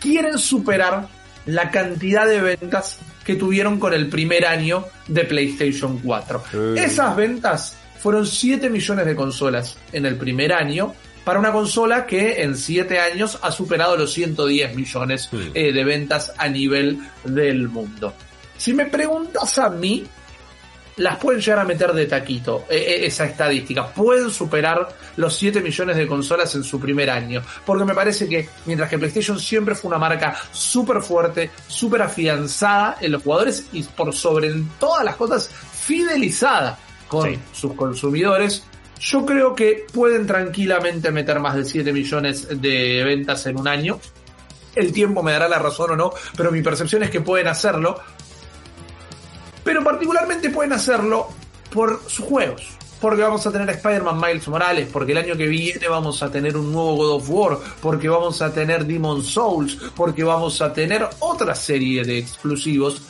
quieren 0.01 0.39
superar 0.39 1.07
la 1.47 1.71
cantidad 1.71 2.27
de 2.27 2.41
ventas 2.41 2.99
que 3.25 3.35
tuvieron 3.35 3.79
con 3.79 3.93
el 3.93 4.09
primer 4.09 4.47
año 4.47 4.87
de 5.07 5.25
PlayStation 5.25 5.99
4. 5.99 6.43
Eh. 6.55 6.75
Esas 6.79 7.15
ventas 7.15 7.77
fueron 8.01 8.27
7 8.27 8.71
millones 8.71 9.05
de 9.05 9.15
consolas 9.15 9.77
en 9.93 10.07
el 10.07 10.17
primer 10.17 10.55
año 10.55 10.95
para 11.25 11.39
una 11.39 11.53
consola 11.53 12.07
que 12.07 12.43
en 12.43 12.57
7 12.57 12.99
años 12.99 13.39
ha 13.43 13.53
superado 13.53 13.97
los 13.97 14.13
110 14.13 14.75
millones 14.75 15.29
Sí. 15.31 15.51
eh, 15.55 15.73
de 15.73 15.85
ventas 15.85 16.33
a 16.39 16.49
nivel 16.49 16.99
del 17.25 17.69
mundo. 17.69 18.13
Si 18.57 18.73
me 18.73 18.87
preguntas 18.87 19.59
a 19.59 19.69
mí, 19.71 20.07
las 20.97 21.17
pueden 21.17 21.41
llegar 21.41 21.61
a 21.61 21.65
meter 21.65 21.93
de 21.95 22.05
taquito, 22.07 22.65
eh, 22.69 22.77
eh, 22.77 23.07
esa 23.07 23.25
estadística. 23.25 23.87
Pueden 23.87 24.29
superar 24.31 24.87
los 25.17 25.35
7 25.35 25.61
millones 25.63 25.97
de 25.97 26.07
consolas 26.07 26.55
en 26.57 26.63
su 26.65 26.79
primer 26.79 27.09
año. 27.09 27.41
Porque 27.65 27.85
me 27.87 27.95
parece 27.95 28.29
que 28.29 28.49
mientras 28.67 28.91
que 28.91 28.99
PlayStation 28.99 29.39
siempre 29.41 29.75
fue 29.75 29.89
una 29.89 29.99
marca 29.99 30.37
súper 30.53 31.01
fuerte, 31.01 31.51
súper 31.69 32.03
afianzada 32.03 32.99
en 33.01 33.13
los 33.13 33.23
jugadores 33.23 33.65
y 33.73 33.83
por 33.83 34.13
sobre 34.15 34.53
todas 34.79 35.05
las 35.05 35.17
cosas 35.17 35.49
fidelizada 35.73 36.79
con 37.09 37.29
Sí. 37.31 37.39
sus 37.53 37.73
consumidores, 37.75 38.63
yo 39.01 39.27
creo 39.27 39.55
que 39.55 39.87
pueden 39.93 40.27
tranquilamente 40.27 41.11
meter 41.11 41.41
más 41.41 41.57
de 41.57 41.65
7 41.65 41.93
millones 41.93 42.61
de 42.61 43.03
ventas 43.05 43.47
en 43.47 43.59
un 43.59 43.67
año. 43.67 43.99
El 44.77 44.93
tiempo 44.93 45.23
me 45.23 45.33
dará 45.33 45.49
la 45.49 45.59
razón 45.59 45.93
o 45.93 45.97
no, 45.97 46.13
pero 46.37 46.53
mi 46.53 46.63
percepción 46.63 47.03
es 47.03 47.11
que 47.11 47.21
pueden 47.21 47.49
hacerlo 47.49 48.01
pero 49.65 49.85
particularmente 49.85 50.51
pueden 50.51 50.73
hacerlo 50.73 51.29
por 51.73 52.03
sus 52.09 52.25
juegos. 52.25 52.69
Porque 53.01 53.23
vamos 53.23 53.47
a 53.47 53.53
tener 53.53 53.69
a 53.71 53.73
Spider-Man 53.73 54.21
Miles 54.21 54.47
Morales, 54.49 54.89
porque 54.93 55.13
el 55.13 55.19
año 55.19 55.37
que 55.37 55.47
viene 55.47 55.89
vamos 55.89 56.23
a 56.23 56.31
tener 56.31 56.57
un 56.57 56.71
nuevo 56.71 56.97
God 56.97 57.13
of 57.13 57.31
War, 57.31 57.59
porque 57.81 58.09
vamos 58.09 58.43
a 58.43 58.53
tener 58.53 58.85
Demon 58.85 59.23
Souls, 59.23 59.79
porque 59.97 60.23
vamos 60.23 60.61
a 60.61 60.73
tener 60.73 61.09
otra 61.21 61.55
serie 61.55 62.05
de 62.05 62.19
exclusivos 62.19 63.01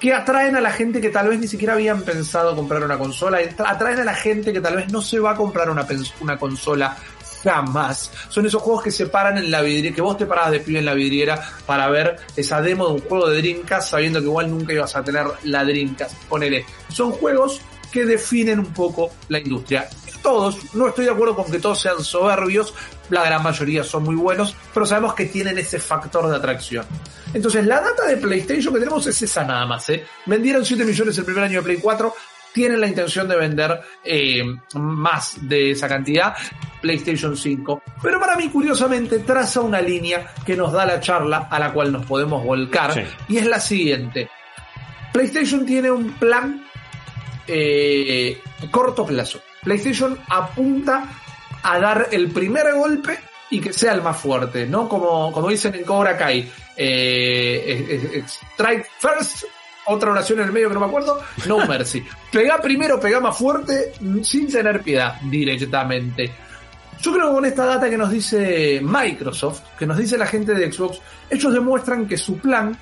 que 0.00 0.14
atraen 0.14 0.54
a 0.56 0.60
la 0.60 0.70
gente 0.70 1.00
que 1.00 1.10
tal 1.10 1.28
vez 1.28 1.40
ni 1.40 1.48
siquiera 1.48 1.74
habían 1.74 2.02
pensado 2.02 2.54
comprar 2.54 2.82
una 2.84 2.98
consola, 2.98 3.38
atraen 3.58 4.00
a 4.00 4.04
la 4.04 4.14
gente 4.14 4.52
que 4.52 4.60
tal 4.60 4.76
vez 4.76 4.92
no 4.92 5.02
se 5.02 5.18
va 5.18 5.32
a 5.32 5.36
comprar 5.36 5.68
una, 5.70 6.38
consola 6.38 6.96
jamás. 7.42 8.12
Son 8.28 8.46
esos 8.46 8.62
juegos 8.62 8.84
que 8.84 8.90
se 8.90 9.06
paran 9.06 9.38
en 9.38 9.50
la 9.50 9.60
vidriera, 9.60 9.94
que 9.94 10.02
vos 10.02 10.16
te 10.16 10.26
parabas 10.26 10.52
de 10.52 10.60
pibe 10.60 10.78
en 10.78 10.84
la 10.84 10.94
vidriera 10.94 11.42
para 11.66 11.88
ver 11.88 12.16
esa 12.36 12.60
demo 12.62 12.86
de 12.88 12.94
un 12.94 13.00
juego 13.00 13.28
de 13.28 13.38
Dreamcast 13.38 13.90
sabiendo 13.90 14.20
que 14.20 14.26
igual 14.26 14.50
nunca 14.50 14.72
ibas 14.72 14.94
a 14.94 15.02
tener 15.02 15.26
la 15.44 15.64
Dreamcast. 15.64 16.14
Ponele. 16.28 16.64
Son 16.88 17.12
juegos 17.12 17.60
que 17.92 18.04
definen 18.04 18.60
un 18.60 18.72
poco 18.72 19.10
la 19.28 19.38
industria. 19.38 19.88
Todos, 20.22 20.74
no 20.74 20.88
estoy 20.88 21.04
de 21.06 21.10
acuerdo 21.10 21.36
con 21.36 21.50
que 21.50 21.58
todos 21.58 21.80
sean 21.80 22.02
soberbios, 22.02 22.74
la 23.10 23.24
gran 23.24 23.42
mayoría 23.42 23.84
son 23.84 24.04
muy 24.04 24.16
buenos, 24.16 24.54
pero 24.74 24.84
sabemos 24.84 25.14
que 25.14 25.26
tienen 25.26 25.58
ese 25.58 25.78
factor 25.78 26.28
de 26.28 26.36
atracción. 26.36 26.84
Entonces, 27.32 27.66
la 27.66 27.80
data 27.80 28.06
de 28.06 28.16
PlayStation 28.16 28.72
que 28.74 28.80
tenemos 28.80 29.06
es 29.06 29.20
esa 29.22 29.44
nada 29.44 29.66
más. 29.66 29.88
¿eh? 29.90 30.04
Vendieron 30.26 30.64
7 30.64 30.84
millones 30.84 31.16
el 31.18 31.24
primer 31.24 31.44
año 31.44 31.58
de 31.58 31.64
Play 31.64 31.78
4, 31.80 32.14
tienen 32.52 32.80
la 32.80 32.88
intención 32.88 33.28
de 33.28 33.36
vender 33.36 33.80
eh, 34.02 34.42
más 34.74 35.36
de 35.42 35.72
esa 35.72 35.88
cantidad 35.88 36.34
PlayStation 36.80 37.36
5. 37.36 37.82
Pero 38.02 38.18
para 38.18 38.36
mí, 38.36 38.48
curiosamente, 38.48 39.20
traza 39.20 39.60
una 39.60 39.80
línea 39.80 40.34
que 40.44 40.56
nos 40.56 40.72
da 40.72 40.86
la 40.86 41.00
charla 41.00 41.48
a 41.50 41.58
la 41.58 41.72
cual 41.72 41.92
nos 41.92 42.06
podemos 42.06 42.42
volcar. 42.44 42.94
Sí. 42.94 43.00
Y 43.28 43.38
es 43.38 43.46
la 43.46 43.60
siguiente. 43.60 44.30
PlayStation 45.12 45.64
tiene 45.66 45.90
un 45.90 46.12
plan 46.12 46.64
eh, 47.46 48.40
corto 48.70 49.06
plazo. 49.06 49.40
PlayStation 49.68 50.18
apunta 50.30 51.04
a 51.62 51.78
dar 51.78 52.08
el 52.10 52.30
primer 52.30 52.72
golpe 52.72 53.18
y 53.50 53.60
que 53.60 53.70
sea 53.70 53.92
el 53.92 54.00
más 54.00 54.16
fuerte, 54.16 54.64
¿no? 54.66 54.88
Como, 54.88 55.30
como 55.30 55.50
dicen 55.50 55.74
en 55.74 55.84
Cobra 55.84 56.16
Kai, 56.16 56.50
eh, 56.74 58.24
strike 58.26 58.86
first, 58.98 59.44
otra 59.84 60.12
oración 60.12 60.40
en 60.40 60.46
el 60.46 60.52
medio 60.52 60.68
que 60.68 60.74
no 60.74 60.80
me 60.80 60.86
acuerdo, 60.86 61.20
no 61.46 61.58
mercy. 61.68 62.02
Pega 62.32 62.58
primero, 62.62 62.98
pega 62.98 63.20
más 63.20 63.36
fuerte, 63.36 63.92
sin 64.22 64.50
tener 64.50 64.80
piedad, 64.80 65.20
directamente. 65.24 66.32
Yo 67.02 67.12
creo 67.12 67.28
que 67.28 67.34
con 67.34 67.44
esta 67.44 67.66
data 67.66 67.90
que 67.90 67.98
nos 67.98 68.10
dice 68.10 68.80
Microsoft, 68.82 69.60
que 69.78 69.84
nos 69.84 69.98
dice 69.98 70.16
la 70.16 70.26
gente 70.26 70.54
de 70.54 70.72
Xbox, 70.72 70.98
ellos 71.28 71.52
demuestran 71.52 72.08
que 72.08 72.16
su 72.16 72.38
plan 72.38 72.74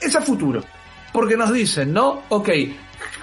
es 0.00 0.16
a 0.16 0.20
futuro. 0.20 0.64
Porque 1.12 1.36
nos 1.36 1.52
dicen, 1.52 1.92
¿no? 1.92 2.24
Ok, 2.28 2.48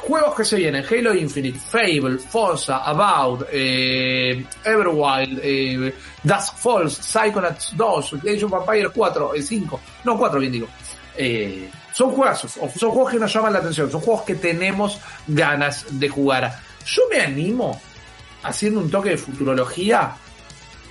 juegos 0.08 0.36
que 0.36 0.46
se 0.46 0.58
vienen, 0.58 0.86
Halo 0.90 1.14
Infinite, 1.14 1.60
Fable, 1.60 2.18
Forza, 2.18 2.84
About, 2.84 3.48
eh, 3.52 4.46
Everwild, 4.64 5.40
eh, 5.42 5.94
Dusk 6.24 6.58
Falls, 6.58 6.98
Psychonauts 7.00 7.76
2, 7.76 8.14
Age 8.14 8.46
of 8.46 8.54
Empires 8.54 8.92
4, 8.94 9.36
eh, 9.36 9.42
5, 9.42 9.82
no 10.04 10.18
4 10.18 10.40
bien 10.40 10.52
digo. 10.52 10.68
Eh, 11.18 11.70
son 11.92 12.12
juegazos, 12.12 12.52
son 12.52 12.92
juegos 12.92 13.12
que 13.12 13.20
nos 13.20 13.34
llaman 13.34 13.54
la 13.54 13.60
atención, 13.60 13.90
son 13.90 14.02
juegos 14.02 14.24
que 14.24 14.36
tenemos 14.36 15.00
ganas 15.28 15.86
de 15.90 16.10
jugar. 16.10 16.60
Yo 16.86 17.04
me 17.10 17.22
animo, 17.22 17.82
haciendo 18.44 18.82
un 18.82 18.92
toque 18.92 19.12
de 19.12 19.18
futurología, 19.18 20.16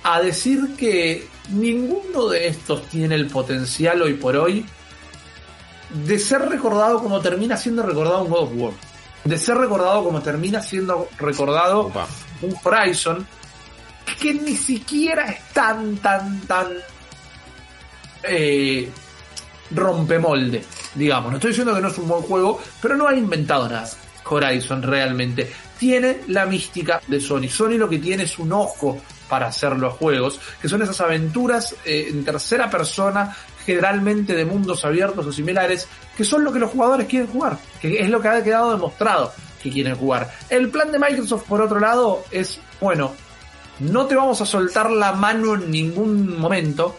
a 0.03 0.21
decir 0.21 0.75
que 0.77 1.27
ninguno 1.49 2.27
de 2.27 2.47
estos 2.47 2.87
tiene 2.89 3.15
el 3.15 3.27
potencial 3.27 4.01
hoy 4.01 4.13
por 4.15 4.35
hoy 4.35 4.65
de 5.89 6.19
ser 6.19 6.41
recordado 6.49 7.01
como 7.01 7.21
termina 7.21 7.55
siendo 7.55 7.83
recordado 7.83 8.23
un 8.23 8.29
God 8.29 8.39
of 8.39 8.51
War. 8.55 8.73
De 9.25 9.37
ser 9.37 9.57
recordado 9.57 10.03
como 10.03 10.21
termina 10.21 10.61
siendo 10.61 11.09
recordado 11.17 11.87
Opa. 11.87 12.07
un 12.41 12.55
Horizon 12.63 13.27
que 14.21 14.33
ni 14.33 14.55
siquiera 14.55 15.25
es 15.25 15.49
tan, 15.51 15.97
tan, 15.97 16.41
tan 16.41 16.67
eh, 18.23 18.89
rompemolde, 19.71 20.63
digamos. 20.93 21.31
No 21.31 21.37
estoy 21.37 21.49
diciendo 21.51 21.75
que 21.75 21.81
no 21.81 21.87
es 21.87 21.97
un 21.97 22.07
buen 22.07 22.21
juego, 22.21 22.61
pero 22.81 22.95
no 22.95 23.07
ha 23.07 23.15
inventado 23.15 23.67
nada. 23.67 23.89
Horizon 24.27 24.81
realmente 24.81 25.51
tiene 25.77 26.21
la 26.27 26.45
mística 26.45 27.01
de 27.07 27.19
Sony. 27.19 27.47
Sony 27.49 27.77
lo 27.77 27.89
que 27.89 27.99
tiene 27.99 28.23
es 28.23 28.39
un 28.39 28.51
ojo 28.53 28.99
para 29.29 29.47
hacer 29.47 29.77
los 29.77 29.93
juegos, 29.93 30.39
que 30.61 30.69
son 30.69 30.81
esas 30.81 31.01
aventuras 31.01 31.75
eh, 31.83 32.07
en 32.09 32.23
tercera 32.23 32.69
persona, 32.69 33.35
generalmente 33.65 34.35
de 34.35 34.45
mundos 34.45 34.85
abiertos 34.85 35.25
o 35.25 35.31
similares, 35.31 35.87
que 36.15 36.23
son 36.23 36.43
lo 36.43 36.53
que 36.53 36.59
los 36.59 36.71
jugadores 36.71 37.07
quieren 37.07 37.27
jugar, 37.27 37.57
que 37.81 37.99
es 37.99 38.09
lo 38.09 38.21
que 38.21 38.27
ha 38.27 38.43
quedado 38.43 38.71
demostrado 38.71 39.33
que 39.61 39.71
quieren 39.71 39.95
jugar. 39.95 40.31
El 40.49 40.69
plan 40.69 40.91
de 40.91 40.99
Microsoft, 40.99 41.43
por 41.43 41.61
otro 41.61 41.79
lado, 41.79 42.23
es, 42.31 42.59
bueno, 42.79 43.13
no 43.79 44.05
te 44.05 44.15
vamos 44.15 44.39
a 44.41 44.45
soltar 44.45 44.91
la 44.91 45.13
mano 45.13 45.55
en 45.55 45.71
ningún 45.71 46.37
momento 46.39 46.95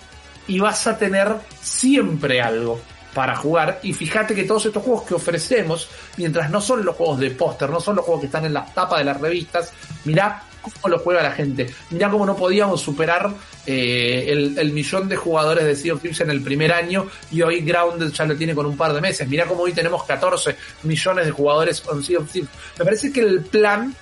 y 0.48 0.58
vas 0.58 0.86
a 0.86 0.98
tener 0.98 1.36
siempre 1.60 2.42
algo 2.42 2.80
para 3.14 3.36
jugar. 3.36 3.80
Y 3.82 3.94
fíjate 3.94 4.34
que 4.34 4.44
todos 4.44 4.66
estos 4.66 4.82
juegos 4.82 5.04
que 5.04 5.14
ofrecemos, 5.14 5.88
mientras 6.18 6.50
no 6.50 6.60
son 6.60 6.84
los 6.84 6.96
juegos 6.96 7.18
de 7.18 7.30
póster, 7.30 7.70
no 7.70 7.80
son 7.80 7.96
los 7.96 8.04
juegos 8.04 8.20
que 8.20 8.26
están 8.26 8.44
en 8.44 8.52
las 8.52 8.74
tapas 8.74 8.98
de 8.98 9.04
las 9.04 9.20
revistas, 9.20 9.72
mirá 10.04 10.42
cómo 10.72 10.94
lo 10.94 10.98
juega 10.98 11.22
la 11.22 11.32
gente. 11.32 11.66
Mirá 11.90 12.10
cómo 12.10 12.26
no 12.26 12.36
podíamos 12.36 12.80
superar 12.80 13.30
eh, 13.66 14.26
el, 14.28 14.58
el 14.58 14.72
millón 14.72 15.08
de 15.08 15.16
jugadores 15.16 15.64
de 15.64 15.76
Sea 15.76 15.94
of 15.94 16.00
Thieves 16.00 16.20
en 16.20 16.30
el 16.30 16.42
primer 16.42 16.72
año 16.72 17.06
y 17.30 17.42
hoy 17.42 17.60
Grounded 17.60 18.12
ya 18.12 18.24
lo 18.24 18.36
tiene 18.36 18.54
con 18.54 18.66
un 18.66 18.76
par 18.76 18.92
de 18.92 19.00
meses. 19.00 19.28
Mirá 19.28 19.46
cómo 19.46 19.62
hoy 19.62 19.72
tenemos 19.72 20.04
14 20.04 20.56
millones 20.84 21.26
de 21.26 21.32
jugadores 21.32 21.80
con 21.80 22.02
Sea 22.02 22.18
of 22.18 22.30
Thieves. 22.30 22.50
Me 22.78 22.84
parece 22.84 23.12
que 23.12 23.20
el 23.20 23.42
plan 23.42 23.94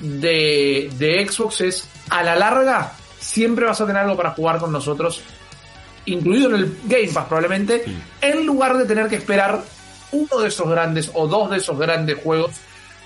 de, 0.00 0.90
de 0.98 1.26
Xbox 1.28 1.60
es 1.60 1.88
a 2.10 2.22
la 2.22 2.36
larga 2.36 2.92
siempre 3.24 3.64
vas 3.64 3.80
a 3.80 3.86
tener 3.86 4.02
algo 4.02 4.16
para 4.16 4.30
jugar 4.30 4.58
con 4.58 4.70
nosotros, 4.70 5.22
incluido 6.04 6.50
en 6.50 6.56
el 6.56 6.78
Game 6.84 7.08
Pass 7.08 7.26
probablemente, 7.26 7.84
en 8.20 8.46
lugar 8.46 8.76
de 8.76 8.84
tener 8.84 9.08
que 9.08 9.16
esperar 9.16 9.62
uno 10.12 10.40
de 10.40 10.48
esos 10.48 10.68
grandes 10.68 11.10
o 11.14 11.26
dos 11.26 11.50
de 11.50 11.56
esos 11.56 11.78
grandes 11.78 12.18
juegos 12.22 12.52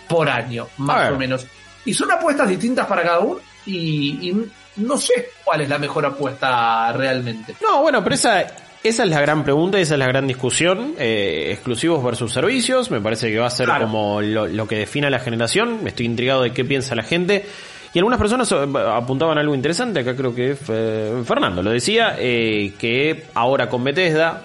por 0.08 0.28
año, 0.28 0.66
más 0.78 1.12
o 1.12 1.16
menos. 1.16 1.46
Y 1.84 1.94
son 1.94 2.10
apuestas 2.10 2.48
distintas 2.48 2.86
para 2.86 3.02
cada 3.02 3.20
uno 3.20 3.40
y, 3.66 4.28
y 4.30 4.44
no 4.76 4.96
sé 4.96 5.30
cuál 5.44 5.62
es 5.62 5.68
la 5.68 5.78
mejor 5.78 6.04
apuesta 6.06 6.92
realmente. 6.92 7.54
No, 7.62 7.82
bueno, 7.82 8.02
pero 8.02 8.14
esa, 8.14 8.42
esa 8.82 9.02
es 9.04 9.08
la 9.10 9.20
gran 9.20 9.42
pregunta, 9.44 9.78
esa 9.78 9.94
es 9.94 9.98
la 9.98 10.06
gran 10.06 10.26
discusión. 10.26 10.94
eh, 10.98 11.50
exclusivos 11.52 12.02
versus 12.04 12.32
servicios, 12.32 12.90
me 12.90 13.00
parece 13.00 13.30
que 13.30 13.38
va 13.38 13.46
a 13.46 13.50
ser 13.50 13.66
Claro. 13.66 13.86
como 13.86 14.20
lo, 14.20 14.46
lo 14.46 14.68
que 14.68 14.76
defina 14.76 15.08
la 15.10 15.18
generación. 15.20 15.80
Estoy 15.86 16.06
intrigado 16.06 16.42
de 16.42 16.52
qué 16.52 16.64
piensa 16.64 16.94
la 16.94 17.02
gente. 17.02 17.46
Y 17.94 17.98
algunas 17.98 18.18
personas 18.20 18.52
eh, 18.52 18.56
apuntaban 18.92 19.38
algo 19.38 19.54
interesante, 19.54 20.00
acá 20.00 20.14
creo 20.14 20.34
que 20.34 20.54
eh, 20.68 21.22
Fernando 21.24 21.62
lo 21.62 21.70
decía, 21.70 22.16
eh, 22.18 22.74
que 22.78 23.24
ahora 23.34 23.70
con 23.70 23.82
Bethesda, 23.82 24.42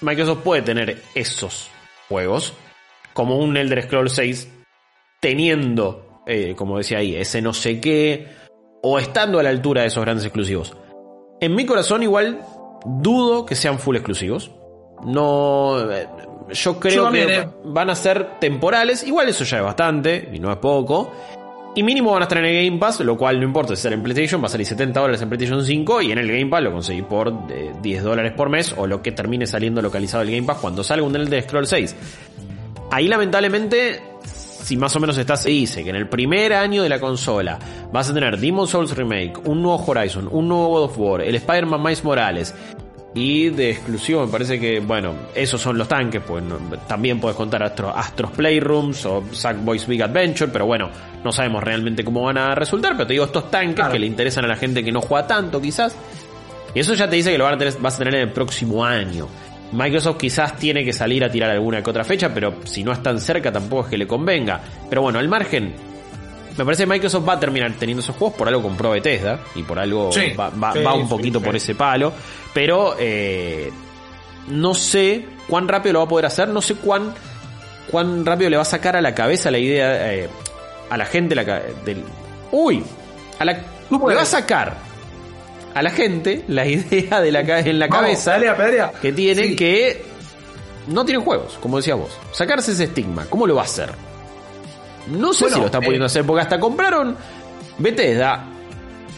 Microsoft 0.00 0.40
puede 0.42 0.62
tener 0.62 1.00
esos 1.14 1.70
juegos, 2.08 2.52
como 3.12 3.36
un 3.38 3.56
Elder 3.56 3.84
Scrolls 3.84 4.12
6, 4.14 4.48
teniendo, 5.20 6.09
eh, 6.30 6.54
como 6.56 6.78
decía 6.78 6.98
ahí, 6.98 7.16
ese 7.16 7.42
no 7.42 7.52
sé 7.52 7.80
qué, 7.80 8.28
o 8.82 8.98
estando 8.98 9.38
a 9.38 9.42
la 9.42 9.50
altura 9.50 9.82
de 9.82 9.88
esos 9.88 10.04
grandes 10.04 10.24
exclusivos. 10.24 10.76
En 11.40 11.54
mi 11.54 11.66
corazón 11.66 12.02
igual 12.02 12.40
dudo 12.84 13.46
que 13.46 13.54
sean 13.54 13.78
full 13.78 13.96
exclusivos. 13.96 14.50
No. 15.04 15.90
eh, 15.90 16.06
Yo 16.50 16.78
creo 16.78 17.06
Yo 17.06 17.10
que 17.12 17.34
eh. 17.36 17.48
van 17.64 17.90
a 17.90 17.94
ser 17.94 18.38
temporales. 18.38 19.02
Igual 19.04 19.28
eso 19.28 19.44
ya 19.44 19.58
es 19.58 19.64
bastante, 19.64 20.30
y 20.32 20.38
no 20.38 20.50
es 20.50 20.58
poco. 20.58 21.12
Y 21.74 21.82
mínimo 21.84 22.10
van 22.10 22.22
a 22.22 22.24
estar 22.24 22.38
en 22.38 22.46
el 22.46 22.64
Game 22.64 22.78
Pass, 22.80 23.00
lo 23.00 23.16
cual 23.16 23.38
no 23.38 23.44
importa 23.46 23.76
si 23.76 23.82
ser 23.82 23.92
en 23.92 24.02
PlayStation, 24.02 24.42
va 24.42 24.46
a 24.46 24.48
salir 24.48 24.66
70 24.66 24.98
dólares 24.98 25.22
en 25.22 25.28
PlayStation 25.28 25.64
5 25.64 26.02
y 26.02 26.10
en 26.10 26.18
el 26.18 26.26
Game 26.26 26.46
Pass 26.46 26.62
lo 26.62 26.72
conseguí 26.72 27.02
por 27.02 27.28
eh, 27.48 27.72
10 27.80 28.02
dólares 28.02 28.32
por 28.36 28.48
mes 28.48 28.74
o 28.76 28.88
lo 28.88 29.00
que 29.00 29.12
termine 29.12 29.46
saliendo 29.46 29.80
localizado 29.80 30.24
el 30.24 30.32
Game 30.32 30.42
Pass 30.42 30.58
cuando 30.58 30.82
salga 30.82 31.06
un 31.06 31.14
Elder 31.14 31.44
Scroll 31.44 31.68
6. 31.68 31.94
Ahí 32.90 33.06
lamentablemente, 33.06 34.02
si 34.62 34.76
más 34.76 34.94
o 34.96 35.00
menos 35.00 35.16
estás, 35.18 35.42
se 35.42 35.50
dice 35.50 35.82
que 35.84 35.90
en 35.90 35.96
el 35.96 36.08
primer 36.08 36.52
año 36.52 36.82
de 36.82 36.88
la 36.88 37.00
consola 37.00 37.58
vas 37.92 38.10
a 38.10 38.14
tener 38.14 38.38
Demon 38.38 38.66
Souls 38.68 38.96
Remake, 38.96 39.34
un 39.44 39.62
nuevo 39.62 39.82
Horizon, 39.86 40.28
un 40.30 40.48
nuevo 40.48 40.68
God 40.68 40.82
of 40.84 40.98
War, 40.98 41.20
el 41.22 41.34
Spider-Man 41.34 41.82
Miles 41.82 42.04
Morales. 42.04 42.54
Y 43.12 43.48
de 43.48 43.70
exclusivo 43.70 44.24
me 44.24 44.30
parece 44.30 44.60
que, 44.60 44.78
bueno, 44.78 45.14
esos 45.34 45.60
son 45.60 45.76
los 45.76 45.88
tanques, 45.88 46.22
pues 46.24 46.44
no- 46.44 46.58
también 46.86 47.18
puedes 47.20 47.36
contar 47.36 47.60
Astro, 47.64 47.88
Astros 47.94 48.30
Playrooms 48.30 49.04
o 49.06 49.24
Sackboy's 49.32 49.86
Big 49.88 50.00
Adventure, 50.00 50.52
pero 50.52 50.64
bueno, 50.66 50.90
no 51.24 51.32
sabemos 51.32 51.64
realmente 51.64 52.04
cómo 52.04 52.22
van 52.22 52.38
a 52.38 52.54
resultar, 52.54 52.92
pero 52.92 53.08
te 53.08 53.14
digo 53.14 53.24
estos 53.24 53.50
tanques 53.50 53.74
Claro. 53.74 53.92
que 53.92 53.98
le 53.98 54.06
interesan 54.06 54.44
a 54.44 54.48
la 54.48 54.54
gente 54.56 54.84
que 54.84 54.92
no 54.92 55.00
juega 55.00 55.26
tanto 55.26 55.60
quizás. 55.60 55.92
Y 56.72 56.78
eso 56.78 56.94
ya 56.94 57.10
te 57.10 57.16
dice 57.16 57.32
que 57.32 57.38
lo 57.38 57.42
van 57.44 57.54
a 57.54 57.58
tener, 57.58 57.74
vas 57.80 57.96
a 57.96 57.98
tener 57.98 58.14
en 58.14 58.20
el 58.28 58.30
próximo 58.32 58.84
año. 58.84 59.26
Microsoft 59.72 60.16
quizás 60.16 60.56
tiene 60.56 60.84
que 60.84 60.92
salir 60.92 61.24
a 61.24 61.30
tirar 61.30 61.50
alguna 61.50 61.82
que 61.82 61.90
otra 61.90 62.04
fecha, 62.04 62.32
pero 62.34 62.56
si 62.64 62.82
no 62.82 62.92
es 62.92 63.02
tan 63.02 63.20
cerca 63.20 63.52
tampoco 63.52 63.84
es 63.84 63.88
que 63.90 63.98
le 63.98 64.06
convenga. 64.06 64.60
Pero 64.88 65.02
bueno, 65.02 65.18
al 65.20 65.28
margen, 65.28 65.74
me 66.58 66.64
parece 66.64 66.82
que 66.84 66.88
Microsoft 66.90 67.28
va 67.28 67.34
a 67.34 67.40
terminar 67.40 67.72
teniendo 67.78 68.02
esos 68.02 68.16
juegos, 68.16 68.36
por 68.36 68.48
algo 68.48 68.62
compró 68.62 68.90
Bethesda 68.90 69.40
y 69.54 69.62
por 69.62 69.78
algo 69.78 70.10
Sí, 70.12 70.32
va, 70.38 70.50
va- 70.50 70.72
sí, 70.72 70.82
va 70.82 70.94
un 70.94 71.08
poquito 71.08 71.38
sí. 71.38 71.44
por 71.44 71.54
ese 71.56 71.74
palo. 71.74 72.12
Pero 72.52 72.96
eh, 72.98 73.70
no 74.48 74.74
sé 74.74 75.24
cuán 75.46 75.68
rápido 75.68 75.92
lo 75.94 75.98
va 76.00 76.04
a 76.06 76.08
poder 76.08 76.26
hacer, 76.26 76.48
no 76.48 76.60
sé 76.60 76.74
cuán, 76.74 77.14
cuán 77.90 78.26
rápido 78.26 78.50
le 78.50 78.56
va 78.56 78.62
a 78.62 78.66
sacar 78.66 78.96
a 78.96 79.00
la 79.00 79.14
cabeza 79.14 79.50
la 79.52 79.58
idea 79.58 80.12
eh, 80.14 80.28
a 80.90 80.96
la 80.96 81.04
gente 81.06 81.34
la, 81.36 81.44
del... 81.44 82.02
Uy, 82.50 82.82
a 83.38 83.44
la, 83.44 83.52
le 83.52 84.14
va 84.14 84.22
a 84.22 84.26
sacar 84.26 84.76
a 85.74 85.82
la 85.82 85.90
gente 85.90 86.44
la 86.48 86.66
idea 86.66 87.20
de 87.20 87.32
la, 87.32 87.40
en 87.60 87.78
la 87.78 87.86
Vamos, 87.86 88.02
cabeza 88.24 88.38
que 89.00 89.12
tiene 89.12 89.48
Sí. 89.48 89.56
que 89.56 90.02
no 90.88 91.04
tiene 91.04 91.22
juegos, 91.22 91.58
como 91.60 91.76
decía 91.76 91.94
vos. 91.94 92.10
Sacarse 92.32 92.72
ese 92.72 92.84
estigma, 92.84 93.26
¿cómo 93.28 93.46
lo 93.46 93.54
va 93.54 93.62
a 93.62 93.64
hacer? 93.64 93.90
No 95.08 95.32
sé 95.32 95.44
Bueno, 95.44 95.54
si 95.56 95.60
lo 95.60 95.66
está 95.66 95.78
eh, 95.78 95.82
pudiendo 95.82 96.06
hacer, 96.06 96.24
porque 96.24 96.42
hasta 96.42 96.58
compraron 96.60 97.16
Bethesda 97.78 98.44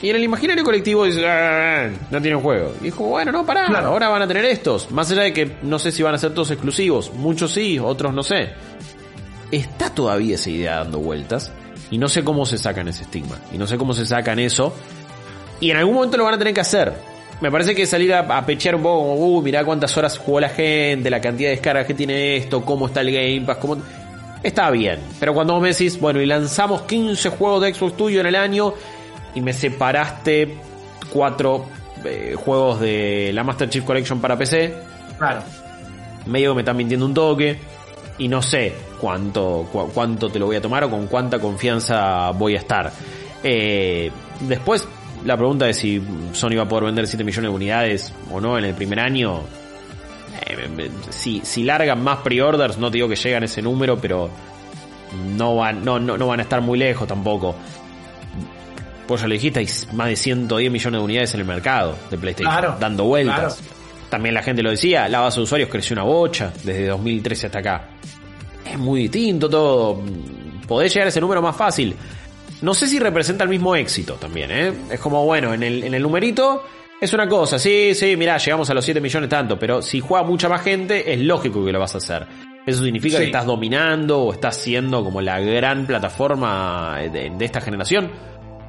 y 0.00 0.10
en 0.10 0.16
el 0.16 0.24
imaginario 0.24 0.64
colectivo 0.64 1.04
dice, 1.04 1.26
"Ah, 1.28 1.88
no 2.10 2.20
tienen 2.20 2.40
juego. 2.40 2.74
Y 2.80 2.84
dijo, 2.84 3.04
bueno, 3.04 3.30
no, 3.30 3.46
pará, 3.46 3.66
Claro. 3.66 3.88
ahora 3.88 4.08
van 4.08 4.22
a 4.22 4.26
tener 4.28 4.44
estos. 4.46 4.90
Más 4.90 5.10
allá 5.12 5.22
de 5.22 5.32
que 5.32 5.56
no 5.62 5.78
sé 5.78 5.92
si 5.92 6.02
van 6.02 6.14
a 6.14 6.18
ser 6.18 6.34
todos 6.34 6.50
exclusivos, 6.50 7.12
muchos 7.14 7.52
sí, 7.52 7.78
otros 7.78 8.12
no 8.12 8.22
sé. 8.22 8.50
Está 9.50 9.90
todavía 9.90 10.34
esa 10.36 10.50
idea 10.50 10.76
dando 10.78 10.98
vueltas 10.98 11.52
y 11.90 11.98
no 11.98 12.08
sé 12.08 12.24
cómo 12.24 12.46
se 12.46 12.58
sacan 12.58 12.88
ese 12.88 13.02
estigma 13.04 13.38
y 13.52 13.58
no 13.58 13.66
sé 13.66 13.76
cómo 13.78 13.92
se 13.94 14.06
sacan 14.06 14.38
eso. 14.38 14.74
Y 15.62 15.70
en 15.70 15.78
algún 15.78 15.94
momento 15.94 16.16
lo 16.18 16.24
van 16.24 16.34
a 16.34 16.38
tener 16.38 16.52
que 16.52 16.60
hacer. 16.60 16.92
Me 17.40 17.50
parece 17.50 17.74
que 17.74 17.86
salir 17.86 18.12
a, 18.12 18.20
a 18.20 18.44
pechear 18.46 18.74
un 18.74 18.82
poco, 18.82 18.98
como, 19.00 19.14
uh, 19.14 19.42
mirá 19.42 19.64
cuántas 19.64 19.96
horas 19.96 20.18
jugó 20.18 20.38
la 20.40 20.48
gente, 20.50 21.08
la 21.10 21.20
cantidad 21.20 21.48
de 21.48 21.54
descargas 21.56 21.86
que 21.86 21.94
tiene 21.94 22.36
esto, 22.36 22.64
cómo 22.64 22.86
está 22.86 23.00
el 23.00 23.10
Game 23.12 23.40
Pass, 23.46 23.56
cómo... 23.56 23.78
Está 24.42 24.70
bien. 24.70 24.98
Pero 25.18 25.34
cuando 25.34 25.54
vos 25.54 25.62
me 25.62 25.68
decís, 25.70 25.98
bueno, 26.00 26.20
y 26.20 26.26
lanzamos 26.26 26.82
15 26.82 27.30
juegos 27.30 27.62
de 27.62 27.72
Xbox 27.74 27.96
tuyo 27.96 28.20
en 28.20 28.26
el 28.26 28.34
año 28.36 28.74
y 29.34 29.40
me 29.40 29.52
separaste 29.52 30.56
cuatro 31.12 31.64
eh, 32.04 32.34
juegos 32.36 32.80
de 32.80 33.30
la 33.32 33.42
Master 33.44 33.68
Chief 33.70 33.84
Collection 33.84 34.20
para 34.20 34.36
PC, 34.36 34.74
Claro. 35.18 35.42
medio 36.26 36.50
que 36.50 36.54
me 36.56 36.60
están 36.62 36.76
mintiendo 36.76 37.06
un 37.06 37.14
toque 37.14 37.56
y 38.18 38.26
no 38.28 38.42
sé 38.42 38.72
cuánto 39.00 39.68
cu- 39.72 39.90
cuánto 39.94 40.28
te 40.28 40.38
lo 40.40 40.46
voy 40.46 40.56
a 40.56 40.60
tomar 40.60 40.82
o 40.84 40.90
con 40.90 41.06
cuánta 41.06 41.38
confianza 41.38 42.30
voy 42.32 42.54
a 42.56 42.58
estar. 42.58 42.90
Eh, 43.44 44.10
después 44.40 44.86
la 45.24 45.36
pregunta 45.36 45.66
de 45.66 45.74
si 45.74 46.02
Sony 46.32 46.56
va 46.56 46.62
a 46.62 46.68
poder 46.68 46.84
vender 46.84 47.06
7 47.06 47.22
millones 47.24 47.50
de 47.50 47.54
unidades 47.54 48.12
o 48.30 48.40
no 48.40 48.58
en 48.58 48.64
el 48.64 48.74
primer 48.74 49.00
año. 49.00 49.40
eh, 50.46 50.68
eh, 50.78 50.90
si, 51.10 51.40
si 51.44 51.62
largan 51.64 52.02
más 52.02 52.18
pre-orders, 52.18 52.78
no 52.78 52.90
te 52.90 52.96
digo 52.96 53.08
que 53.08 53.16
llegan 53.16 53.42
a 53.42 53.46
ese 53.46 53.62
número, 53.62 53.98
pero 53.98 54.30
no 55.36 55.56
van, 55.56 55.84
no, 55.84 55.98
no, 56.00 56.16
no 56.16 56.26
van 56.26 56.40
a 56.40 56.42
estar 56.42 56.60
muy 56.60 56.78
lejos 56.78 57.06
tampoco. 57.06 57.54
Pues 59.06 59.20
ya 59.20 59.26
lo 59.26 59.34
dijiste, 59.34 59.58
hay 59.60 59.68
más 59.92 60.08
de 60.08 60.16
110 60.16 60.70
millones 60.72 61.00
de 61.00 61.04
unidades 61.04 61.34
en 61.34 61.40
el 61.40 61.46
mercado 61.46 61.96
de 62.10 62.16
PlayStation, 62.18 62.52
Claro, 62.52 62.76
dando 62.80 63.04
vueltas. 63.04 63.56
claro. 63.56 63.72
También 64.08 64.34
la 64.34 64.42
gente 64.42 64.62
lo 64.62 64.70
decía, 64.70 65.08
la 65.08 65.20
base 65.20 65.40
de 65.40 65.44
usuarios 65.44 65.70
creció 65.70 65.94
una 65.94 66.02
bocha 66.04 66.52
desde 66.64 66.86
2013 66.88 67.46
hasta 67.46 67.58
acá. 67.58 67.88
Es 68.64 68.78
muy 68.78 69.02
distinto 69.02 69.48
todo. 69.50 70.02
Podés 70.68 70.92
llegar 70.92 71.06
a 71.06 71.08
ese 71.08 71.20
número 71.20 71.42
más 71.42 71.56
fácil. 71.56 71.96
No 72.62 72.74
sé 72.74 72.86
si 72.86 72.98
representa 72.98 73.44
el 73.44 73.50
mismo 73.50 73.74
éxito 73.76 74.14
también, 74.14 74.50
¿eh? 74.52 74.72
Es 74.90 75.00
como, 75.00 75.24
bueno, 75.24 75.52
en 75.52 75.62
el, 75.62 75.82
en 75.84 75.94
el 75.94 76.02
numerito 76.02 76.62
es 77.00 77.12
una 77.12 77.28
cosa, 77.28 77.58
sí, 77.58 77.92
sí, 77.94 78.16
mirá, 78.16 78.38
llegamos 78.38 78.70
a 78.70 78.74
los 78.74 78.84
7 78.84 79.00
millones 79.00 79.28
tanto, 79.28 79.58
pero 79.58 79.82
si 79.82 79.98
juega 80.00 80.24
mucha 80.24 80.48
más 80.48 80.62
gente, 80.62 81.12
es 81.12 81.20
lógico 81.20 81.64
que 81.64 81.72
lo 81.72 81.80
vas 81.80 81.94
a 81.96 81.98
hacer. 81.98 82.26
Eso 82.64 82.84
significa 82.84 83.16
Sí. 83.16 83.22
que 83.24 83.26
estás 83.26 83.44
dominando 83.46 84.20
o 84.22 84.32
estás 84.32 84.56
siendo 84.56 85.02
como 85.02 85.20
la 85.20 85.40
gran 85.40 85.84
plataforma 85.86 86.98
de, 87.12 87.30
de 87.30 87.44
esta 87.44 87.60
generación. 87.60 88.10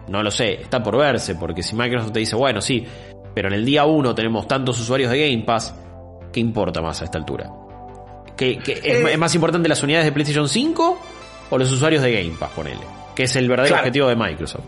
No 0.07 0.23
lo 0.23 0.31
sé, 0.31 0.53
está 0.53 0.81
por 0.81 0.97
verse, 0.97 1.35
porque 1.35 1.61
si 1.61 1.75
Microsoft 1.75 2.11
te 2.13 2.19
dice, 2.19 2.35
bueno, 2.35 2.59
sí, 2.59 2.83
pero 3.35 3.49
en 3.49 3.53
el 3.53 3.63
día 3.65 3.85
1 3.85 4.15
tenemos 4.15 4.47
tantos 4.47 4.79
usuarios 4.81 5.11
de 5.11 5.29
Game 5.29 5.43
Pass, 5.43 5.75
¿qué 6.33 6.39
importa 6.39 6.81
más 6.81 6.99
a 7.01 7.05
esta 7.05 7.19
altura? 7.19 7.51
¿Qué, 8.35 8.57
qué- 8.57 8.73
es, 8.73 8.83
Eh. 8.83 9.11
es 9.13 9.17
más 9.19 9.35
importante 9.35 9.69
las 9.69 9.83
unidades 9.83 10.05
de 10.05 10.11
PlayStation 10.11 10.49
5 10.49 10.99
o 11.51 11.57
los 11.59 11.71
usuarios 11.71 12.01
de 12.01 12.11
Game 12.23 12.35
Pass, 12.39 12.49
ponele? 12.55 12.81
Que 13.15 13.23
es 13.23 13.35
el 13.35 13.47
verdadero 13.49 13.73
Claro. 13.75 13.83
objetivo 13.83 14.07
de 14.09 14.15
Microsoft. 14.15 14.63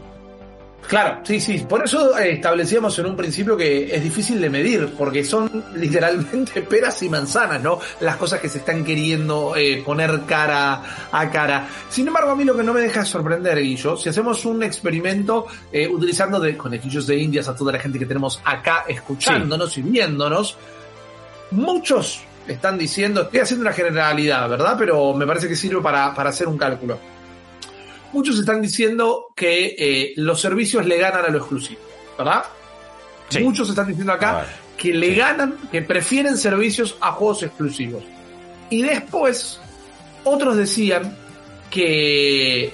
Claro, 0.87 1.21
sí, 1.23 1.39
sí. 1.39 1.65
Por 1.67 1.83
eso 1.83 2.15
eh, 2.15 2.33
establecíamos 2.33 2.99
en 2.99 3.07
un 3.07 3.15
principio 3.15 3.57
que 3.57 3.95
es 3.95 4.03
difícil 4.03 4.39
de 4.39 4.51
medir, 4.51 4.93
porque 4.95 5.23
son 5.23 5.63
literalmente 5.75 6.61
peras 6.61 7.01
y 7.01 7.09
manzanas, 7.09 7.59
¿no? 7.63 7.79
Las 8.01 8.17
cosas 8.17 8.39
que 8.39 8.47
se 8.49 8.59
están 8.59 8.85
queriendo 8.85 9.55
eh, 9.55 9.81
poner 9.83 10.21
cara 10.27 10.83
a 11.11 11.29
cara. 11.31 11.67
Sin 11.89 12.07
embargo, 12.07 12.29
a 12.29 12.35
mí 12.35 12.43
lo 12.43 12.55
que 12.55 12.61
no 12.61 12.71
me 12.71 12.81
deja 12.81 12.99
de 12.99 13.05
sorprender, 13.07 13.59
Guillo, 13.59 13.97
si 13.97 14.09
hacemos 14.09 14.45
un 14.45 14.61
experimento 14.61 15.47
eh, 15.71 15.87
utilizando 15.87 16.39
de 16.39 16.55
conejillos 16.55 17.07
de 17.07 17.17
indias 17.17 17.47
a 17.47 17.55
toda 17.55 17.71
la 17.71 17.79
gente 17.79 17.97
que 17.97 18.05
tenemos 18.05 18.39
acá 18.45 18.85
escuchándonos 18.87 19.75
y 19.79 19.81
viéndonos, 19.81 20.55
muchos 21.49 22.21
están 22.47 22.77
diciendo, 22.77 23.23
estoy 23.23 23.39
haciendo 23.39 23.63
una 23.63 23.73
generalidad, 23.73 24.47
¿verdad? 24.47 24.75
Pero 24.77 25.15
me 25.15 25.25
parece 25.25 25.47
que 25.47 25.55
sirve 25.55 25.81
para, 25.81 26.13
para 26.13 26.29
hacer 26.29 26.47
un 26.47 26.59
cálculo 26.59 26.99
muchos 28.15 28.39
están 28.39 28.61
diciendo 28.61 29.27
que 29.35 29.75
eh, 29.77 30.13
los 30.15 30.39
servicios 30.39 30.85
le 30.85 30.97
ganan 30.97 31.25
a 31.25 31.29
lo 31.29 31.39
exclusivo, 31.39 31.81
¿verdad? 32.17 32.45
Sí. 33.29 33.39
Muchos 33.39 33.69
están 33.69 33.87
diciendo 33.87 34.13
acá 34.13 34.45
que 34.77 34.93
le 34.93 35.13
ganan, 35.13 35.57
que 35.71 35.81
prefieren 35.81 36.37
servicios 36.37 36.95
a 37.01 37.11
juegos 37.11 37.43
exclusivos. 37.43 38.03
Y 38.69 38.81
después, 38.83 39.59
otros 40.23 40.55
decían 40.55 41.17
que 41.69 42.73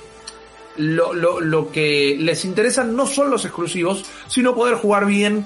lo, 0.78 1.14
lo, 1.14 1.42
lo 1.42 1.72
que 1.72 2.16
les 2.20 2.46
interesa 2.46 2.84
no 2.84 3.08
son 3.08 3.32
los 3.32 3.44
exclusivos, 3.44 4.06
sino 4.28 4.54
poder 4.54 4.76
jugar 4.76 5.06
bien 5.06 5.46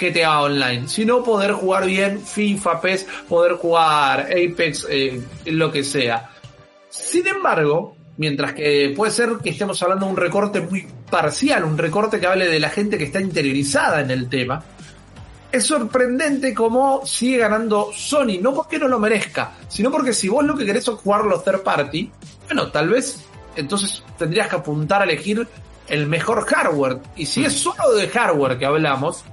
GTA 0.00 0.42
Online, 0.42 0.88
sino 0.88 1.24
poder 1.24 1.52
jugar 1.52 1.86
bien 1.86 2.20
FIFA, 2.20 2.80
PES, 2.80 3.06
poder 3.28 3.52
jugar 3.54 4.20
Apex, 4.30 4.86
eh, 4.88 5.20
lo 5.46 5.72
que 5.72 5.82
sea. 5.82 6.30
Sin 6.88 7.26
embargo, 7.26 7.95
mientras 8.18 8.54
que 8.54 8.92
puede 8.96 9.12
ser 9.12 9.36
que 9.42 9.50
estemos 9.50 9.82
hablando 9.82 10.06
de 10.06 10.12
un 10.12 10.16
recorte 10.16 10.60
muy 10.60 10.86
parcial, 11.10 11.64
un 11.64 11.78
recorte 11.78 12.18
que 12.18 12.26
hable 12.26 12.48
de 12.48 12.60
la 12.60 12.70
gente 12.70 12.98
que 12.98 13.04
está 13.04 13.20
interiorizada 13.20 14.00
en 14.00 14.10
el 14.10 14.28
tema, 14.28 14.62
es 15.52 15.64
sorprendente 15.64 16.52
cómo 16.52 17.04
sigue 17.06 17.38
ganando 17.38 17.90
Sony, 17.94 18.38
no 18.40 18.54
porque 18.54 18.78
no 18.78 18.88
lo 18.88 18.98
merezca, 18.98 19.52
sino 19.68 19.90
porque 19.90 20.12
si 20.12 20.28
vos 20.28 20.44
lo 20.44 20.56
que 20.56 20.66
querés 20.66 20.86
es 20.88 20.94
jugar 20.94 21.24
los 21.24 21.44
third 21.44 21.62
party, 21.62 22.10
bueno, 22.46 22.70
tal 22.70 22.88
vez 22.88 23.24
entonces 23.56 24.02
tendrías 24.18 24.48
que 24.48 24.56
apuntar 24.56 25.02
a 25.02 25.04
elegir 25.04 25.46
el 25.88 26.06
mejor 26.06 26.44
hardware. 26.46 26.98
Y 27.16 27.26
si 27.26 27.44
es 27.44 27.54
solo 27.54 27.92
de 27.94 28.08
hardware 28.08 28.58
que 28.58 28.66
hablamos, 28.66 29.24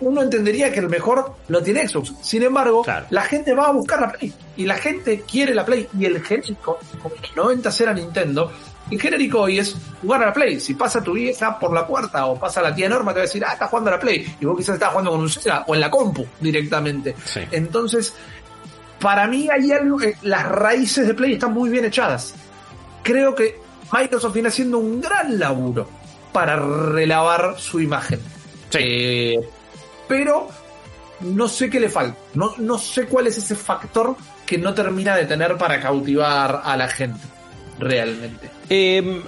uno 0.00 0.22
entendería 0.22 0.72
que 0.72 0.80
el 0.80 0.88
mejor 0.88 1.34
lo 1.48 1.62
tiene 1.62 1.86
Xbox. 1.88 2.12
Sin 2.20 2.42
embargo, 2.42 2.82
Claro. 2.82 3.06
la 3.10 3.22
gente 3.22 3.54
va 3.54 3.68
a 3.68 3.72
buscar 3.72 4.00
la 4.00 4.12
Play. 4.12 4.32
Y 4.56 4.66
la 4.66 4.76
gente 4.76 5.22
quiere 5.30 5.54
la 5.54 5.64
Play. 5.64 5.88
Y 5.98 6.04
el 6.04 6.22
genérico, 6.22 6.78
como 7.02 7.14
los 7.16 7.36
90 7.36 7.70
era 7.80 7.94
Nintendo, 7.94 8.50
el 8.90 9.00
genérico 9.00 9.40
hoy 9.42 9.58
es 9.60 9.74
jugar 10.02 10.22
a 10.22 10.26
la 10.26 10.32
Play. 10.32 10.60
Si 10.60 10.74
pasa 10.74 11.02
tu 11.02 11.12
vieja 11.12 11.58
por 11.58 11.72
la 11.72 11.86
puerta 11.86 12.26
o 12.26 12.38
pasa 12.38 12.60
la 12.60 12.74
tía 12.74 12.88
Norma, 12.88 13.12
te 13.12 13.18
va 13.20 13.22
a 13.22 13.26
decir, 13.26 13.44
ah, 13.46 13.52
está 13.54 13.66
jugando 13.68 13.90
a 13.90 13.94
la 13.94 14.00
Play. 14.00 14.36
Y 14.40 14.44
vos 14.44 14.56
quizás 14.56 14.74
estás 14.74 14.90
jugando 14.90 15.10
con 15.12 15.20
un 15.20 15.28
Sega 15.30 15.64
o 15.66 15.74
en 15.74 15.80
la 15.80 15.90
compu 15.90 16.26
directamente. 16.40 17.14
Sí. 17.24 17.40
Entonces, 17.50 18.14
para 19.00 19.26
mí 19.26 19.48
hay 19.50 19.70
algo, 19.72 20.00
eh, 20.02 20.16
las 20.22 20.44
raíces 20.48 21.06
de 21.06 21.14
Play 21.14 21.34
están 21.34 21.52
muy 21.54 21.70
bien 21.70 21.84
echadas. 21.84 22.34
Creo 23.02 23.34
que 23.34 23.58
Microsoft 23.92 24.32
viene 24.34 24.48
haciendo 24.48 24.78
un 24.78 25.00
gran 25.00 25.38
laburo 25.38 25.88
para 26.32 26.56
relavar 26.56 27.54
su 27.58 27.80
imagen. 27.80 28.18
Sí. 28.70 28.78
Eh, 28.80 29.48
pero 30.08 30.48
no 31.20 31.48
sé 31.48 31.70
qué 31.70 31.80
le 31.80 31.88
falta. 31.88 32.16
No, 32.34 32.52
no 32.58 32.78
sé 32.78 33.06
cuál 33.06 33.26
es 33.26 33.38
ese 33.38 33.54
factor 33.54 34.16
que 34.46 34.58
no 34.58 34.74
termina 34.74 35.16
de 35.16 35.24
tener 35.26 35.56
para 35.56 35.80
cautivar 35.80 36.60
a 36.64 36.76
la 36.76 36.88
gente. 36.88 37.20
Realmente. 37.78 38.50
Eh, 38.68 39.22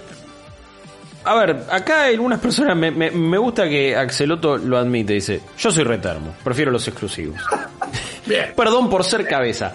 a 1.25 1.35
ver, 1.35 1.65
acá 1.71 2.03
hay 2.05 2.15
algunas 2.15 2.39
personas, 2.39 2.77
me, 2.77 2.91
me- 2.91 3.11
me 3.11 3.39
gusta 3.39 3.69
que 3.69 3.97
Axeloto 3.97 4.57
lo 4.59 4.79
admite, 4.79 5.15
dice, 5.15 5.41
yo 5.59 5.71
soy 5.73 5.83
retermo, 5.85 6.35
prefiero 6.45 6.71
los 6.71 6.87
exclusivos. 6.87 7.41
Bien. 8.27 8.53
Perdón 8.57 8.89
por 8.89 9.03
ser 9.05 9.27
cabeza, 9.27 9.73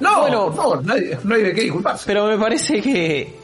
No, 0.00 0.20
Bueno. 0.22 0.46
por 0.46 0.56
favor, 0.56 0.84
nadie- 0.84 1.18
no 1.24 1.34
hay 1.34 1.42
de 1.42 1.54
qué 1.54 1.62
disculparse. 1.62 2.04
pero 2.06 2.26
me 2.26 2.38
parece 2.38 2.80
que, 2.80 3.38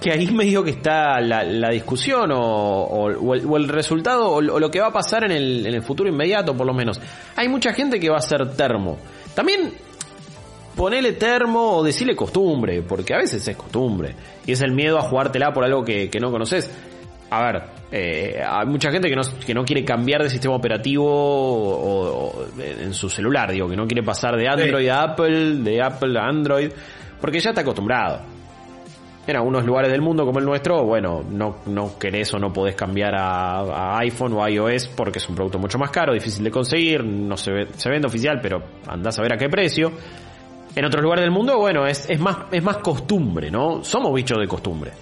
que 0.00 0.12
ahí 0.12 0.28
medio 0.28 0.62
que 0.62 0.70
está 0.70 1.20
la, 1.20 1.42
la 1.42 1.70
discusión 1.70 2.30
o, 2.32 2.38
o- 2.40 3.10
o 3.18 3.34
el, 3.34 3.44
o 3.46 3.56
el 3.56 3.68
resultado 3.68 4.30
o, 4.30 4.40
lo 4.40 4.70
que 4.70 4.80
va 4.80 4.88
a 4.88 4.92
pasar 4.92 5.24
en 5.24 5.32
el, 5.32 5.66
en 5.66 5.74
el 5.74 5.82
futuro 5.82 6.08
inmediato 6.08 6.56
por 6.56 6.66
lo 6.66 6.72
menos. 6.74 7.00
Hay 7.36 7.48
mucha 7.48 7.72
gente 7.72 7.98
que 7.98 8.08
va 8.08 8.18
a 8.18 8.22
ser 8.22 8.48
termo. 8.56 8.98
También 9.34 9.72
ponele 10.76 11.12
termo 11.12 11.78
o 11.78 11.82
decirle 11.84 12.14
costumbre, 12.14 12.82
porque 12.82 13.14
a 13.14 13.18
veces 13.18 13.46
es 13.48 13.56
costumbre. 13.56 14.14
Y 14.46 14.52
es 14.52 14.60
el 14.60 14.72
miedo 14.72 14.98
a 14.98 15.02
jugártela 15.02 15.52
por 15.52 15.64
algo 15.64 15.84
que, 15.84 16.08
que 16.08 16.20
no 16.20 16.30
conoces. 16.30 16.70
A 17.30 17.42
ver, 17.42 17.62
eh, 17.92 18.40
hay 18.48 18.66
mucha 18.66 18.90
gente 18.90 19.08
que 19.08 19.16
no, 19.16 19.22
que 19.44 19.52
no 19.52 19.64
quiere 19.64 19.84
cambiar 19.84 20.22
de 20.22 20.30
sistema 20.30 20.54
operativo 20.54 21.04
o, 21.06 22.28
o 22.28 22.46
en 22.58 22.94
su 22.94 23.10
celular, 23.10 23.50
digo, 23.52 23.68
que 23.68 23.76
no 23.76 23.86
quiere 23.86 24.02
pasar 24.02 24.36
de 24.36 24.48
Android 24.48 24.88
a 24.88 25.02
Apple, 25.02 25.56
de 25.56 25.82
Apple 25.82 26.18
a 26.18 26.24
Android, 26.26 26.70
porque 27.20 27.40
ya 27.40 27.50
está 27.50 27.62
acostumbrado. 27.62 28.20
En 29.28 29.36
algunos 29.36 29.62
lugares 29.66 29.92
del 29.92 30.00
mundo 30.00 30.24
como 30.24 30.38
el 30.38 30.46
nuestro, 30.46 30.84
bueno, 30.84 31.22
no, 31.30 31.56
no 31.66 31.98
querés 31.98 32.32
o 32.32 32.38
no 32.38 32.50
podés 32.50 32.74
cambiar 32.74 33.14
a, 33.14 33.58
a 33.60 33.98
iPhone 33.98 34.32
o 34.32 34.42
a 34.42 34.50
iOS 34.50 34.88
porque 34.88 35.18
es 35.18 35.28
un 35.28 35.34
producto 35.34 35.58
mucho 35.58 35.78
más 35.78 35.90
caro, 35.90 36.14
difícil 36.14 36.42
de 36.42 36.50
conseguir, 36.50 37.04
no 37.04 37.36
se, 37.36 37.52
ve- 37.52 37.68
se 37.76 37.90
vende 37.90 38.06
oficial, 38.08 38.40
pero 38.40 38.62
andás 38.86 39.18
a 39.18 39.22
ver 39.22 39.34
a 39.34 39.36
qué 39.36 39.50
precio. 39.50 39.92
En 40.74 40.84
otros 40.84 41.02
lugares 41.02 41.22
del 41.24 41.30
mundo, 41.30 41.58
bueno, 41.58 41.86
es, 41.86 42.08
es 42.08 42.18
más, 42.18 42.38
es 42.50 42.62
más 42.62 42.78
costumbre, 42.78 43.50
¿no? 43.50 43.84
Somos 43.84 44.14
bichos 44.14 44.38
de 44.38 44.48
costumbre. 44.48 44.92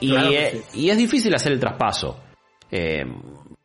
Y, 0.00 0.10
Claro 0.10 0.30
eh, 0.32 0.60
y 0.74 0.90
es 0.90 0.98
difícil 0.98 1.34
hacer 1.34 1.52
el 1.52 1.60
traspaso. 1.60 2.18
Eh, 2.70 3.06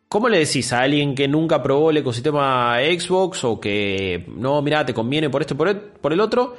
¿Cómo 0.08 0.30
le 0.30 0.40
decís 0.40 0.72
a 0.72 0.80
alguien 0.80 1.16
que 1.16 1.28
nunca 1.28 1.62
probó 1.62 1.90
el 1.90 1.98
ecosistema 1.98 2.78
Xbox 2.80 3.44
o 3.44 3.60
que 3.60 4.26
no, 4.38 4.62
mira, 4.62 4.86
te 4.86 4.94
conviene 4.94 5.30
por 5.30 5.42
esto 5.42 5.54
y 5.54 5.58
por 5.58 5.68
el, 5.68 5.78
por 5.78 6.14
el 6.14 6.20
otro? 6.22 6.56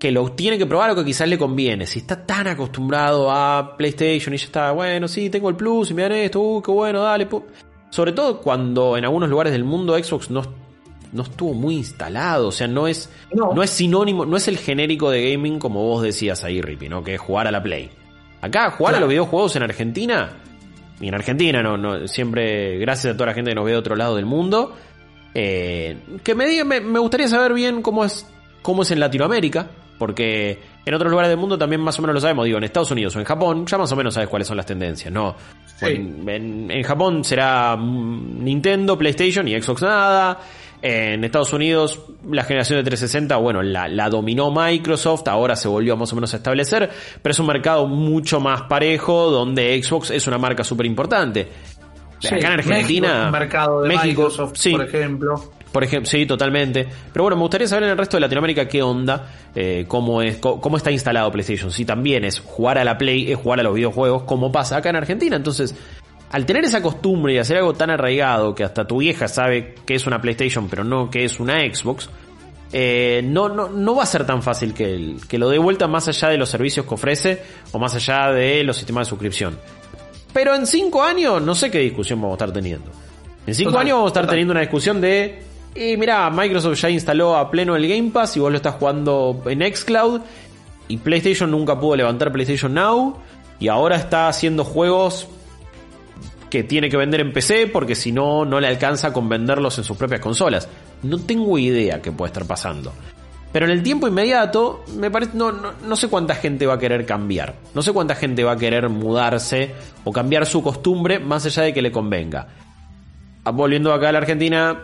Que 0.00 0.10
lo 0.10 0.32
tiene 0.32 0.58
que 0.58 0.66
probar 0.66 0.90
o 0.90 0.96
que 0.96 1.04
quizás 1.04 1.28
le 1.28 1.38
conviene. 1.38 1.86
Si 1.86 2.00
está 2.00 2.26
tan 2.26 2.48
acostumbrado 2.48 3.30
a 3.30 3.76
PlayStation 3.76 4.34
y 4.34 4.38
ya 4.38 4.46
está, 4.46 4.72
bueno, 4.72 5.06
sí, 5.06 5.30
tengo 5.30 5.48
el 5.48 5.54
Plus 5.56 5.90
y 5.90 5.94
me 5.94 6.02
dan 6.02 6.12
esto, 6.12 6.40
uh, 6.40 6.62
qué 6.62 6.70
bueno, 6.72 7.02
dale. 7.02 7.28
pu-". 7.28 7.44
Sobre 7.90 8.12
todo 8.12 8.40
cuando 8.40 8.96
en 8.96 9.04
algunos 9.04 9.28
lugares 9.28 9.52
del 9.52 9.62
mundo 9.64 9.96
Xbox 10.02 10.30
no, 10.30 10.42
no 11.12 11.22
estuvo 11.22 11.52
muy 11.54 11.76
instalado. 11.76 12.48
O 12.48 12.52
sea, 12.52 12.66
no 12.66 12.88
es, 12.88 13.10
No. 13.32 13.52
no 13.54 13.62
es 13.62 13.70
sinónimo, 13.70 14.24
no 14.24 14.36
es 14.36 14.48
el 14.48 14.56
genérico 14.58 15.10
de 15.10 15.30
gaming 15.32 15.58
como 15.58 15.84
vos 15.84 16.02
decías 16.02 16.42
ahí, 16.44 16.60
Rippy, 16.62 16.88
¿no? 16.88 17.04
Que 17.04 17.14
es 17.14 17.20
jugar 17.20 17.46
a 17.46 17.50
la 17.50 17.62
Play. 17.62 17.90
Acá, 18.40 18.70
jugar 18.70 18.94
a 18.94 19.00
los 19.00 19.08
videojuegos 19.08 19.54
en 19.56 19.64
Argentina, 19.64 20.30
y 20.98 21.08
en 21.08 21.14
Argentina, 21.14 21.62
no, 21.62 21.76
no, 21.76 22.06
siempre, 22.08 22.78
gracias 22.78 23.12
a 23.12 23.16
toda 23.16 23.26
la 23.28 23.34
gente 23.34 23.50
que 23.50 23.54
nos 23.54 23.64
ve 23.66 23.72
de 23.72 23.76
otro 23.76 23.96
lado 23.96 24.16
del 24.16 24.24
mundo, 24.24 24.74
eh, 25.34 25.98
que 26.22 26.34
me 26.34 26.46
diga, 26.46 26.64
me, 26.64 26.80
me 26.80 26.98
gustaría 26.98 27.28
saber 27.28 27.52
bien 27.52 27.82
cómo 27.82 28.04
es, 28.04 28.26
cómo 28.62 28.82
es 28.82 28.90
en 28.90 29.00
Latinoamérica, 29.00 29.66
porque 30.00 30.58
en 30.84 30.94
otros 30.94 31.10
lugares 31.10 31.28
del 31.28 31.38
mundo 31.38 31.56
también 31.58 31.80
más 31.82 31.96
o 31.98 32.02
menos 32.02 32.14
lo 32.14 32.20
sabemos, 32.20 32.46
digo, 32.46 32.56
en 32.58 32.64
Estados 32.64 32.90
Unidos 32.90 33.14
o 33.14 33.18
en 33.20 33.26
Japón, 33.26 33.66
ya 33.66 33.76
más 33.78 33.92
o 33.92 33.96
menos 33.96 34.14
sabes 34.14 34.28
cuáles 34.30 34.48
son 34.48 34.56
las 34.56 34.64
tendencias, 34.66 35.12
¿no? 35.12 35.36
Sí. 35.76 35.86
En, 35.86 36.28
en- 36.28 36.70
en 36.70 36.82
Japón 36.82 37.22
será 37.22 37.76
mm, 37.76 38.42
Nintendo, 38.42 38.96
PlayStation 38.98 39.46
y 39.46 39.60
Xbox 39.60 39.82
nada. 39.82 40.38
En 40.82 41.22
Estados 41.24 41.52
Unidos, 41.52 42.00
la 42.30 42.42
generación 42.42 42.78
de 42.78 42.84
360, 42.84 43.36
bueno, 43.36 43.62
la, 43.62 43.86
la 43.86 44.08
dominó 44.08 44.50
Microsoft, 44.50 45.28
ahora 45.28 45.54
se 45.54 45.68
volvió 45.68 45.94
más 45.98 46.10
o 46.12 46.14
menos 46.16 46.32
a 46.32 46.38
establecer, 46.38 46.88
pero 47.20 47.32
es 47.32 47.38
un 47.38 47.46
mercado 47.48 47.86
mucho 47.86 48.40
más 48.40 48.62
parejo, 48.62 49.30
donde 49.30 49.80
Xbox 49.82 50.10
es 50.10 50.26
una 50.26 50.38
marca 50.38 50.64
súper 50.64 50.86
importante. 50.86 51.46
Sí, 52.18 52.28
Acá 52.34 52.48
en 52.52 52.56
México 52.56 52.72
Argentina, 52.74 53.24
un 53.26 53.30
mercado 53.32 53.82
de 53.82 53.88
México, 53.88 54.22
Microsoft, 54.22 54.52
sí. 54.56 54.70
por 54.72 54.86
ejemplo. 54.86 55.52
Por 55.72 55.84
ejemplo, 55.84 56.10
sí, 56.10 56.26
totalmente. 56.26 56.86
Pero 57.12 57.22
bueno, 57.24 57.36
me 57.36 57.42
gustaría 57.42 57.68
saber 57.68 57.84
en 57.84 57.90
el 57.90 57.98
resto 57.98 58.16
de 58.16 58.22
Latinoamérica 58.22 58.66
qué 58.66 58.82
onda, 58.82 59.30
eh, 59.54 59.84
cómo 59.86 60.20
es, 60.20 60.38
cómo 60.38 60.76
está 60.76 60.90
instalado 60.90 61.30
PlayStation. 61.30 61.70
Si 61.70 61.84
también 61.84 62.24
es 62.24 62.40
jugar 62.40 62.76
a 62.78 62.84
la 62.84 62.98
Play, 62.98 63.30
es 63.30 63.38
jugar 63.38 63.60
a 63.60 63.62
los 63.62 63.74
videojuegos, 63.74 64.24
como 64.24 64.50
pasa 64.50 64.78
acá 64.78 64.90
en 64.90 64.96
Argentina. 64.96 65.36
Entonces, 65.36 65.76
al 66.32 66.44
tener 66.44 66.64
esa 66.64 66.82
costumbre 66.82 67.34
y 67.34 67.38
hacer 67.38 67.56
algo 67.58 67.72
tan 67.74 67.90
arraigado 67.90 68.54
que 68.54 68.64
hasta 68.64 68.84
tu 68.84 68.98
vieja 68.98 69.28
sabe 69.28 69.74
que 69.86 69.94
es 69.94 70.06
una 70.08 70.20
PlayStation, 70.20 70.68
pero 70.68 70.82
no 70.82 71.08
que 71.08 71.24
es 71.24 71.38
una 71.38 71.60
Xbox, 71.60 72.10
eh, 72.72 73.20
no, 73.24 73.48
no, 73.48 73.68
no 73.68 73.94
va 73.96 74.02
a 74.04 74.06
ser 74.06 74.24
tan 74.26 74.42
fácil 74.42 74.74
que, 74.74 74.94
el- 74.94 75.20
que 75.28 75.38
lo 75.38 75.48
dé 75.50 75.58
vuelta 75.58 75.86
más 75.88 76.06
allá 76.08 76.28
de 76.30 76.36
los 76.38 76.48
servicios 76.48 76.84
que 76.86 76.94
ofrece 76.94 77.42
o 77.72 77.78
más 77.78 77.94
allá 77.94 78.32
de 78.32 78.62
los 78.64 78.76
sistemas 78.76 79.06
de 79.06 79.10
suscripción. 79.10 79.56
Pero 80.32 80.54
en 80.54 80.66
cinco 80.66 81.02
años 81.02 81.40
no 81.42 81.54
sé 81.54 81.70
qué 81.70 81.78
discusión 81.78 82.20
vamos 82.20 82.34
a 82.34 82.44
estar 82.44 82.52
teniendo. 82.52 82.90
En 83.46 83.54
cinco 83.54 83.70
Total, 83.70 83.86
años 83.86 83.94
vamos 83.96 84.08
a 84.08 84.10
estar 84.10 84.22
total. 84.24 84.32
teniendo 84.34 84.52
una 84.52 84.60
discusión 84.60 85.00
de... 85.00 85.49
Y 85.74 85.96
mira, 85.96 86.28
Microsoft 86.30 86.80
ya 86.80 86.90
instaló 86.90 87.36
a 87.36 87.50
pleno 87.50 87.76
el 87.76 87.88
Game 87.88 88.10
Pass 88.10 88.36
y 88.36 88.40
vos 88.40 88.50
lo 88.50 88.56
estás 88.56 88.74
jugando 88.74 89.42
en 89.46 89.60
Xcloud 89.74 90.20
y 90.88 90.96
PlayStation 90.96 91.50
nunca 91.50 91.78
pudo 91.78 91.96
levantar 91.96 92.32
PlayStation 92.32 92.74
Now 92.74 93.16
y 93.60 93.68
ahora 93.68 93.96
está 93.96 94.28
haciendo 94.28 94.64
juegos 94.64 95.28
que 96.50 96.64
tiene 96.64 96.90
que 96.90 96.96
vender 96.96 97.20
en 97.20 97.32
PC 97.32 97.68
porque 97.68 97.94
si 97.94 98.10
no, 98.10 98.44
no 98.44 98.58
le 98.58 98.66
alcanza 98.66 99.12
con 99.12 99.28
venderlos 99.28 99.78
en 99.78 99.84
sus 99.84 99.96
propias 99.96 100.20
consolas. 100.20 100.68
No 101.02 101.18
tengo 101.18 101.56
idea 101.58 102.02
qué 102.02 102.10
puede 102.10 102.30
estar 102.30 102.44
pasando. 102.44 102.92
Pero 103.52 103.66
en 103.66 103.72
el 103.72 103.82
tiempo 103.82 104.06
inmediato, 104.06 104.84
me 104.96 105.10
parece, 105.10 105.32
no, 105.34 105.50
no, 105.50 105.72
no 105.84 105.96
sé 105.96 106.08
cuánta 106.08 106.34
gente 106.34 106.66
va 106.66 106.74
a 106.74 106.78
querer 106.78 107.06
cambiar. 107.06 107.54
No 107.74 107.82
sé 107.82 107.92
cuánta 107.92 108.14
gente 108.14 108.44
va 108.44 108.52
a 108.52 108.56
querer 108.56 108.88
mudarse 108.88 109.72
o 110.04 110.12
cambiar 110.12 110.46
su 110.46 110.62
costumbre 110.62 111.18
más 111.18 111.46
allá 111.46 111.64
de 111.64 111.74
que 111.74 111.82
le 111.82 111.92
convenga. 111.92 112.48
Ah, 113.44 113.50
Volviendo 113.50 113.92
acá 113.92 114.10
a 114.10 114.12
la 114.12 114.18
Argentina, 114.18 114.78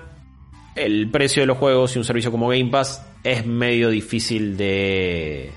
el 0.76 1.10
precio 1.10 1.42
de 1.42 1.46
los 1.46 1.58
juegos 1.58 1.94
y 1.96 1.98
un 1.98 2.04
servicio 2.04 2.30
como 2.30 2.48
Game 2.48 2.66
Pass 2.70 3.04
es 3.24 3.44
medio 3.46 3.90
difícil 3.90 4.56
de. 4.56 5.50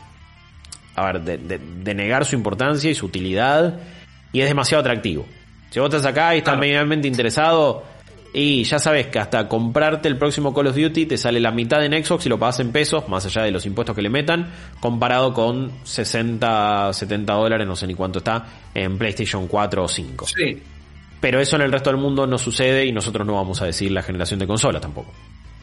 A 0.96 1.06
ver, 1.06 1.22
de, 1.22 1.38
de- 1.38 1.60
de 1.60 1.94
negar 1.94 2.26
su 2.26 2.36
importancia 2.36 2.90
y 2.90 2.96
su 2.96 3.06
utilidad. 3.06 3.80
Y 4.34 4.42
es 4.42 4.48
demasiado 4.48 4.82
atractivo. 4.82 5.26
Si 5.70 5.80
vos 5.80 5.94
estás 5.94 6.06
acá 6.12 6.36
y 6.36 6.40
estás 6.40 6.54
Claro. 6.54 6.62
medianamente 6.62 7.08
interesado, 7.08 7.84
y 8.34 8.64
ya 8.64 8.78
sabes 8.80 9.08
que 9.08 9.18
hasta 9.20 9.48
comprarte 9.48 10.08
el 10.08 10.18
próximo 10.18 10.54
Call 10.54 10.68
of 10.68 10.76
Duty 10.76 11.06
te 11.08 11.18
sale 11.18 11.40
la 11.40 11.52
mitad 11.52 11.84
en 11.84 12.04
Xbox 12.04 12.26
y 12.26 12.30
lo 12.30 12.38
pagas 12.38 12.60
en 12.60 12.72
pesos, 12.72 13.08
más 13.10 13.26
allá 13.26 13.42
de 13.44 13.52
los 13.52 13.66
impuestos 13.66 13.96
que 13.96 14.02
le 14.04 14.10
metan, 14.10 14.52
comparado 14.80 15.34
con 15.34 15.72
60, 15.84 16.94
70 16.94 17.34
dólares, 17.34 17.66
no 17.68 17.76
sé 17.76 17.88
ni 17.88 17.96
cuánto 17.96 18.20
está, 18.20 18.46
en 18.76 18.98
PlayStation 19.00 19.48
4 19.48 19.84
o 19.84 19.88
5. 19.88 20.28
Sí. 20.28 20.62
Pero 21.20 21.40
eso 21.40 21.56
en 21.56 21.64
el 21.64 21.72
resto 21.72 21.90
del 21.90 22.00
mundo 22.00 22.26
no 22.26 22.38
sucede 22.38 22.86
y 22.86 22.92
nosotros 22.92 23.26
no 23.28 23.34
vamos 23.36 23.62
a 23.62 23.66
decir 23.66 23.92
la 23.92 24.02
generación 24.02 24.40
de 24.40 24.48
consolas 24.48 24.82
tampoco. 24.82 25.12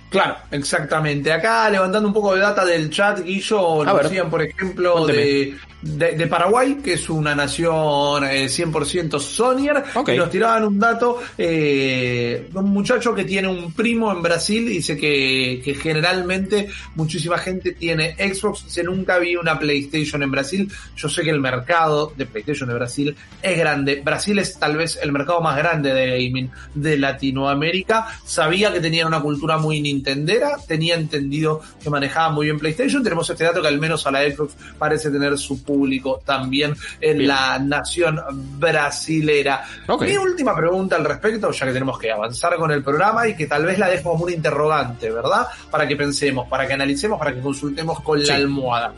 Claro, 0.09 0.37
exactamente. 0.51 1.33
Acá 1.33 1.69
levantando 1.69 2.09
un 2.09 2.15
poco 2.15 2.35
de 2.35 2.41
data 2.41 2.65
del 2.65 2.91
chat, 2.91 3.21
Guillo, 3.21 3.85
nos 3.85 4.03
decían, 4.03 4.31
por 4.31 4.43
ejemplo, 4.43 5.07
de, 5.07 5.57
de, 5.87 6.13
de 6.17 6.27
Paraguay, 6.27 6.79
que 6.83 6.95
es 6.95 7.09
una 7.09 7.35
nación 7.35 8.25
eh, 8.25 8.47
100% 8.47 9.21
Sonier, 9.21 9.85
Ok. 9.95 10.11
y 10.11 10.17
nos 10.17 10.31
tiraban 10.31 10.65
un 10.65 10.79
dato, 10.79 11.19
eh, 11.39 12.49
un 12.55 12.71
muchacho 12.71 13.15
que 13.15 13.25
tiene 13.25 13.49
un 13.49 13.73
primo 13.73 14.11
en 14.11 14.23
Brasil, 14.23 14.67
dice 14.67 14.97
que, 14.97 15.61
que 15.65 15.75
generalmente 15.75 16.69
muchísima 16.97 17.39
gente 17.39 17.73
tiene 17.73 18.17
Xbox, 18.17 18.65
dice 18.65 18.83
nunca 18.83 19.19
vi 19.19 19.37
una 19.37 19.59
PlayStation 19.59 20.23
en 20.23 20.31
Brasil, 20.31 20.71
yo 20.97 21.09
sé 21.09 21.23
que 21.23 21.31
el 21.31 21.41
mercado 21.41 22.13
de 22.17 22.27
PlayStation 22.27 22.69
de 22.69 22.75
Brasil 22.75 23.17
es 23.41 23.57
grande, 23.57 24.03
Brasil 24.05 24.39
es 24.39 24.59
tal 24.59 24.77
vez 24.77 24.99
el 25.01 25.13
mercado 25.13 25.41
más 25.41 25.57
grande 25.57 25.95
de 25.95 26.11
gaming 26.11 26.51
de 26.75 26.99
Latinoamérica, 26.99 28.09
sabía 28.25 28.73
que 28.73 28.81
tenían 28.81 29.07
una 29.07 29.21
cultura 29.21 29.57
muy 29.59 29.81
nintendera, 29.81 30.57
tenía 30.67 30.97
entendido 30.97 31.61
que 31.83 31.91
manejaban 31.91 32.35
muy 32.35 32.47
bien 32.47 32.59
PlayStation, 32.59 33.03
tenemos 33.03 33.31
este 33.31 33.45
dato 33.45 33.63
que 33.63 33.69
al 33.69 33.79
menos 33.79 34.07
a 34.07 34.11
la 34.11 34.23
Xbox 34.29 34.55
parece 34.79 35.11
tener 35.11 35.39
su 35.39 35.63
público 35.63 35.76
también 36.25 36.75
en 37.01 37.19
Bien. 37.19 37.29
la 37.29 37.59
nación 37.59 38.21
brasilera. 38.59 39.65
Mi 40.01 40.17
última 40.17 40.55
pregunta 40.55 40.97
al 40.97 41.05
respecto, 41.05 41.51
ya 41.51 41.67
que 41.67 41.73
tenemos 41.73 41.99
que 41.99 42.11
avanzar 42.11 42.57
con 42.57 42.71
el 42.71 42.83
programa 42.83 43.27
y 43.29 43.37
que 43.37 43.47
tal 43.47 43.65
vez 43.65 43.79
la 43.79 43.89
dejo 43.89 44.11
como 44.13 44.25
un 44.25 44.33
interrogante, 44.33 45.11
¿verdad? 45.11 45.47
Para 45.71 45.87
que 45.87 45.97
pensemos, 45.97 46.49
para 46.49 46.67
que 46.67 46.75
analicemos, 46.75 47.19
para 47.19 47.35
que 47.35 47.41
consultemos 47.41 48.01
con 48.01 48.21
Sí. 48.21 48.27
la 48.27 48.37
almohada. 48.37 48.93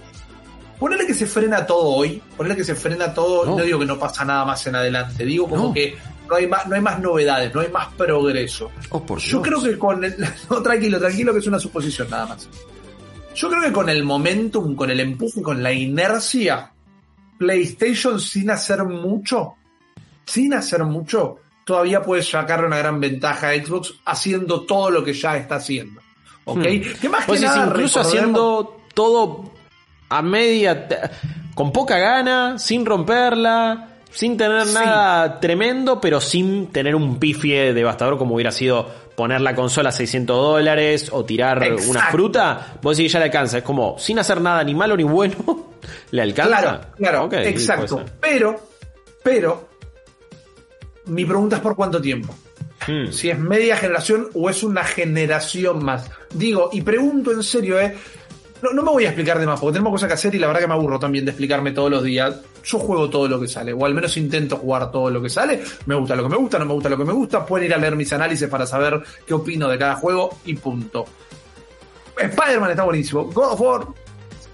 Ponele 0.78 1.06
que 1.06 1.14
se 1.14 1.26
frena 1.26 1.66
todo 1.66 1.88
hoy, 1.88 2.22
ponele 2.36 2.54
que 2.54 2.64
se 2.64 2.74
frena 2.74 3.12
todo, 3.12 3.44
No. 3.44 3.56
no, 3.58 3.64
digo 3.64 3.80
que 3.80 3.84
no 3.86 3.98
pasa 3.98 4.24
nada 4.24 4.44
más 4.44 4.64
en 4.68 4.76
adelante, 4.76 5.24
digo 5.24 5.48
como 5.48 5.68
No. 5.68 5.74
que 5.74 5.96
no 6.28 6.36
hay 6.36 6.46
más, 6.46 6.66
no 6.68 6.74
hay 6.76 6.80
más 6.80 7.00
novedades, 7.00 7.52
no 7.54 7.60
hay 7.62 7.68
más 7.68 7.88
progreso. 7.94 8.70
Oh, 8.90 9.04
por 9.04 9.18
Yo 9.18 9.42
creo 9.42 9.60
que 9.62 9.76
con 9.76 10.04
el, 10.04 10.14
no, 10.50 10.62
tranquilo, 10.62 11.00
tranquilo, 11.00 11.32
que 11.32 11.38
es 11.40 11.46
una 11.46 11.58
suposición 11.58 12.08
nada 12.10 12.26
más. 12.26 12.48
Yo 13.38 13.48
creo 13.48 13.62
que 13.62 13.72
con 13.72 13.88
el 13.88 14.02
momentum, 14.02 14.74
con 14.74 14.90
el 14.90 14.98
empuje, 14.98 15.40
con 15.42 15.62
la 15.62 15.72
inercia, 15.72 16.72
PlayStation 17.38 18.20
sin 18.20 18.50
hacer 18.50 18.82
mucho, 18.84 19.54
sin 20.24 20.54
hacer 20.54 20.82
mucho, 20.82 21.36
todavía 21.64 22.02
puede 22.02 22.22
sacarle 22.22 22.66
una 22.66 22.78
gran 22.78 22.98
ventaja 22.98 23.50
a 23.50 23.54
Xbox 23.54 23.94
haciendo 24.04 24.62
todo 24.62 24.90
lo 24.90 25.04
que 25.04 25.12
ya 25.12 25.36
está 25.36 25.56
haciendo. 25.56 26.00
¿Ok? 26.46 26.58
Hmm. 26.58 27.00
Que 27.00 27.08
más 27.08 27.20
que 27.20 27.26
Pues 27.28 27.42
nada, 27.42 27.66
incluso 27.68 28.00
haciendo 28.00 28.80
todo 28.92 29.52
a 30.08 30.20
media, 30.22 30.88
con 31.54 31.70
poca 31.70 31.98
gana, 31.98 32.58
sin 32.58 32.84
romperla, 32.84 33.88
sin 34.10 34.36
tener 34.36 34.66
Sí. 34.66 34.74
nada 34.74 35.38
tremendo, 35.38 36.00
pero 36.00 36.20
sin 36.20 36.68
tener 36.68 36.96
un 36.96 37.20
pifie 37.20 37.72
devastador 37.72 38.18
como 38.18 38.34
hubiera 38.34 38.50
sido 38.50 38.88
poner 39.18 39.40
la 39.40 39.52
consola 39.52 39.88
a 39.88 39.92
600 39.92 40.36
dólares 40.36 41.08
o 41.10 41.24
tirar 41.24 41.60
Exacto. 41.60 41.90
una 41.90 42.02
fruta, 42.06 42.78
vos 42.80 42.96
decís 42.96 43.10
que 43.10 43.14
ya 43.14 43.18
le 43.18 43.24
alcanza. 43.24 43.58
Es 43.58 43.64
como, 43.64 43.98
sin 43.98 44.16
hacer 44.20 44.40
nada 44.40 44.62
ni 44.62 44.76
malo 44.76 44.96
ni 44.96 45.02
bueno, 45.02 45.34
le 46.12 46.22
alcanza. 46.22 46.60
Claro, 46.96 47.28
claro, 47.28 47.28
exacto. 47.32 48.04
Pero, 48.20 48.54
pero, 49.24 49.68
mi 51.06 51.24
pregunta 51.24 51.56
es 51.56 51.62
por 51.62 51.74
cuánto 51.74 52.00
tiempo. 52.00 52.32
Hmm. 52.86 53.10
Si 53.10 53.28
es 53.28 53.36
media 53.36 53.76
generación 53.76 54.28
o 54.34 54.48
es 54.48 54.62
una 54.62 54.84
generación 54.84 55.84
más. 55.84 56.08
Digo, 56.32 56.70
y 56.72 56.82
pregunto 56.82 57.32
en 57.32 57.42
serio, 57.42 57.80
¿eh? 57.80 57.96
No, 58.62 58.70
no 58.72 58.82
me 58.82 58.90
voy 58.90 59.04
a 59.04 59.08
explicar 59.08 59.38
de 59.38 59.46
más, 59.46 59.60
porque 59.60 59.74
tenemos 59.74 59.92
cosas 59.92 60.08
que 60.08 60.14
hacer 60.14 60.34
y 60.34 60.38
la 60.38 60.48
verdad 60.48 60.60
que 60.60 60.66
me 60.66 60.74
aburro 60.74 60.98
también 60.98 61.24
de 61.24 61.30
explicarme 61.30 61.72
todos 61.72 61.90
los 61.90 62.02
días. 62.02 62.40
Yo 62.64 62.78
juego 62.78 63.08
todo 63.08 63.28
lo 63.28 63.40
que 63.40 63.46
sale, 63.46 63.72
o 63.72 63.84
al 63.84 63.94
menos 63.94 64.16
intento 64.16 64.56
jugar 64.56 64.90
todo 64.90 65.10
lo 65.10 65.22
que 65.22 65.30
sale. 65.30 65.62
Me 65.86 65.94
gusta 65.94 66.16
lo 66.16 66.24
que 66.24 66.28
me 66.28 66.36
gusta, 66.36 66.58
no 66.58 66.64
me 66.64 66.74
gusta 66.74 66.88
lo 66.88 66.98
que 66.98 67.04
me 67.04 67.12
gusta. 67.12 67.46
Pueden 67.46 67.66
ir 67.66 67.74
a 67.74 67.78
leer 67.78 67.96
mis 67.96 68.12
análisis 68.12 68.48
para 68.48 68.66
saber 68.66 69.00
qué 69.26 69.34
opino 69.34 69.68
de 69.68 69.78
cada 69.78 69.94
juego 69.96 70.38
y 70.44 70.54
punto. 70.54 71.04
Spider-Man 72.16 72.70
está 72.70 72.82
buenísimo. 72.82 73.24
God 73.26 73.52
of 73.52 73.60
War 73.60 73.86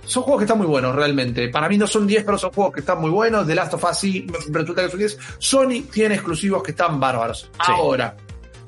son 0.06 0.22
juegos 0.22 0.40
que 0.40 0.44
están 0.44 0.58
muy 0.58 0.66
buenos 0.66 0.94
realmente. 0.94 1.48
Para 1.48 1.68
mí 1.68 1.78
no 1.78 1.86
son 1.86 2.06
10, 2.06 2.24
pero 2.24 2.38
son 2.38 2.52
juegos 2.52 2.74
que 2.74 2.80
están 2.80 3.00
muy 3.00 3.10
buenos. 3.10 3.46
The 3.46 3.54
Last 3.54 3.74
of 3.74 3.84
Us 3.84 3.98
sí, 3.98 4.26
resulta 4.50 4.82
que 4.82 4.90
son 4.90 4.98
10. 4.98 5.18
Sony 5.38 5.82
tiene 5.90 6.14
exclusivos 6.14 6.62
que 6.62 6.72
están 6.72 7.00
bárbaros. 7.00 7.50
Ahora, 7.58 8.16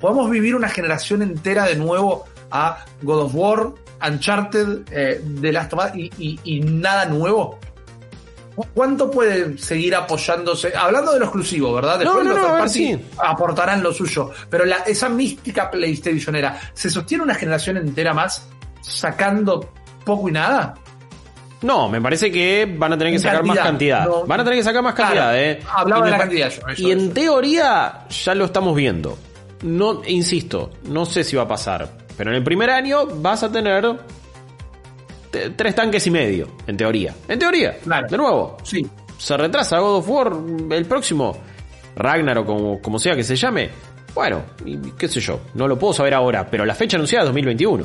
¿podemos 0.00 0.30
vivir 0.30 0.54
una 0.54 0.68
generación 0.68 1.22
entera 1.22 1.64
de 1.66 1.76
nuevo 1.76 2.24
a 2.50 2.84
God 3.02 3.24
of 3.24 3.34
War, 3.34 3.72
Uncharted, 4.06 4.80
eh, 4.90 5.22
The 5.40 5.52
Last 5.52 5.72
of 5.74 5.84
Us 5.84 5.90
y, 5.96 6.10
y- 6.18 6.40
y 6.44 6.60
nada 6.60 7.06
nuevo? 7.06 7.58
¿Cu- 8.54 8.66
¿Cuánto 8.74 9.10
puede 9.10 9.58
seguir 9.58 9.94
apoyándose? 9.94 10.72
Hablando 10.74 11.12
de 11.12 11.18
lo 11.18 11.24
exclusivo, 11.26 11.72
¿verdad? 11.74 12.00
No, 12.02 12.22
no, 12.22 12.32
los 12.32 12.36
no, 12.48 12.54
ver, 12.54 12.68
sí. 12.70 12.98
aportarán 13.18 13.82
lo 13.82 13.92
suyo. 13.92 14.30
Pero 14.48 14.64
la, 14.64 14.76
esa 14.86 15.08
mística 15.08 15.70
PlayStationera, 15.70 16.58
¿se 16.72 16.88
sostiene 16.90 17.22
una 17.24 17.34
generación 17.34 17.76
entera 17.76 18.14
más 18.14 18.48
sacando 18.80 19.72
poco 20.04 20.28
y 20.28 20.32
nada? 20.32 20.74
No, 21.62 21.88
me 21.88 22.00
parece 22.00 22.30
que 22.30 22.66
van 22.78 22.92
a 22.92 22.98
tener 22.98 23.12
que 23.14 23.18
sacar 23.18 23.42
más 23.44 23.58
cantidad, 23.58 24.06
no- 24.06 24.26
Van 24.26 24.40
a 24.40 24.44
tener 24.44 24.58
que 24.58 24.64
sacar 24.64 24.82
más 24.82 24.94
Claro, 24.94 25.14
cantidad, 25.14 25.38
eh. 25.42 25.60
hablaba 25.74 26.04
de 26.04 26.10
la 26.10 26.18
cantidad 26.18 26.48
yo, 26.50 26.66
eso, 26.68 26.82
y 26.82 26.90
en 26.92 27.00
eso. 27.00 27.10
teoría 27.12 28.04
ya 28.08 28.34
lo 28.34 28.44
estamos 28.44 28.76
viendo. 28.76 29.18
No, 29.62 30.02
insisto, 30.06 30.70
no 30.84 31.06
sé 31.06 31.24
si 31.24 31.34
va 31.34 31.42
a 31.44 31.48
pasar. 31.48 31.88
Pero 32.16 32.30
en 32.30 32.36
el 32.36 32.44
primer 32.44 32.70
año 32.70 33.06
vas 33.06 33.42
a 33.42 33.50
tener 33.52 33.84
te- 35.30 35.50
tres 35.50 35.74
tanques 35.74 36.06
y 36.06 36.10
medio, 36.10 36.48
en 36.66 36.76
teoría. 36.76 37.14
En 37.28 37.38
teoría. 37.38 37.76
Claro. 37.82 38.06
De 38.08 38.16
nuevo, 38.16 38.56
Sí. 38.62 38.86
se 39.18 39.36
retrasa 39.36 39.78
God 39.78 39.96
of 39.98 40.08
War 40.08 40.32
el 40.70 40.84
próximo. 40.86 41.36
Ragnar 41.96 42.38
o 42.38 42.44
como, 42.46 42.80
como 42.80 42.98
sea 42.98 43.14
que 43.16 43.24
se 43.24 43.36
llame. 43.36 43.70
Bueno, 44.14 44.42
y 44.64 44.76
qué 44.98 45.08
sé 45.08 45.20
yo, 45.20 45.40
no 45.54 45.66
lo 45.68 45.78
puedo 45.78 45.92
saber 45.92 46.14
ahora, 46.14 46.46
pero 46.50 46.64
la 46.64 46.74
fecha 46.74 46.96
anunciada 46.96 47.24
es 47.24 47.28
2021. 47.28 47.84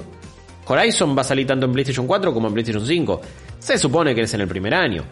Horizon 0.68 1.16
va 1.18 1.22
a 1.22 1.26
salir 1.26 1.46
tanto 1.48 1.66
en 1.66 1.74
PlayStation 1.74 2.08
4 2.08 2.34
como 2.34 2.48
en 2.48 2.54
PlayStation 2.54 2.86
5. 2.86 3.22
Se 3.60 3.78
supone 3.78 4.16
que 4.16 4.22
es 4.22 4.34
en 4.34 4.42
el 4.42 4.48
primer 4.48 4.74
año. 4.74 5.04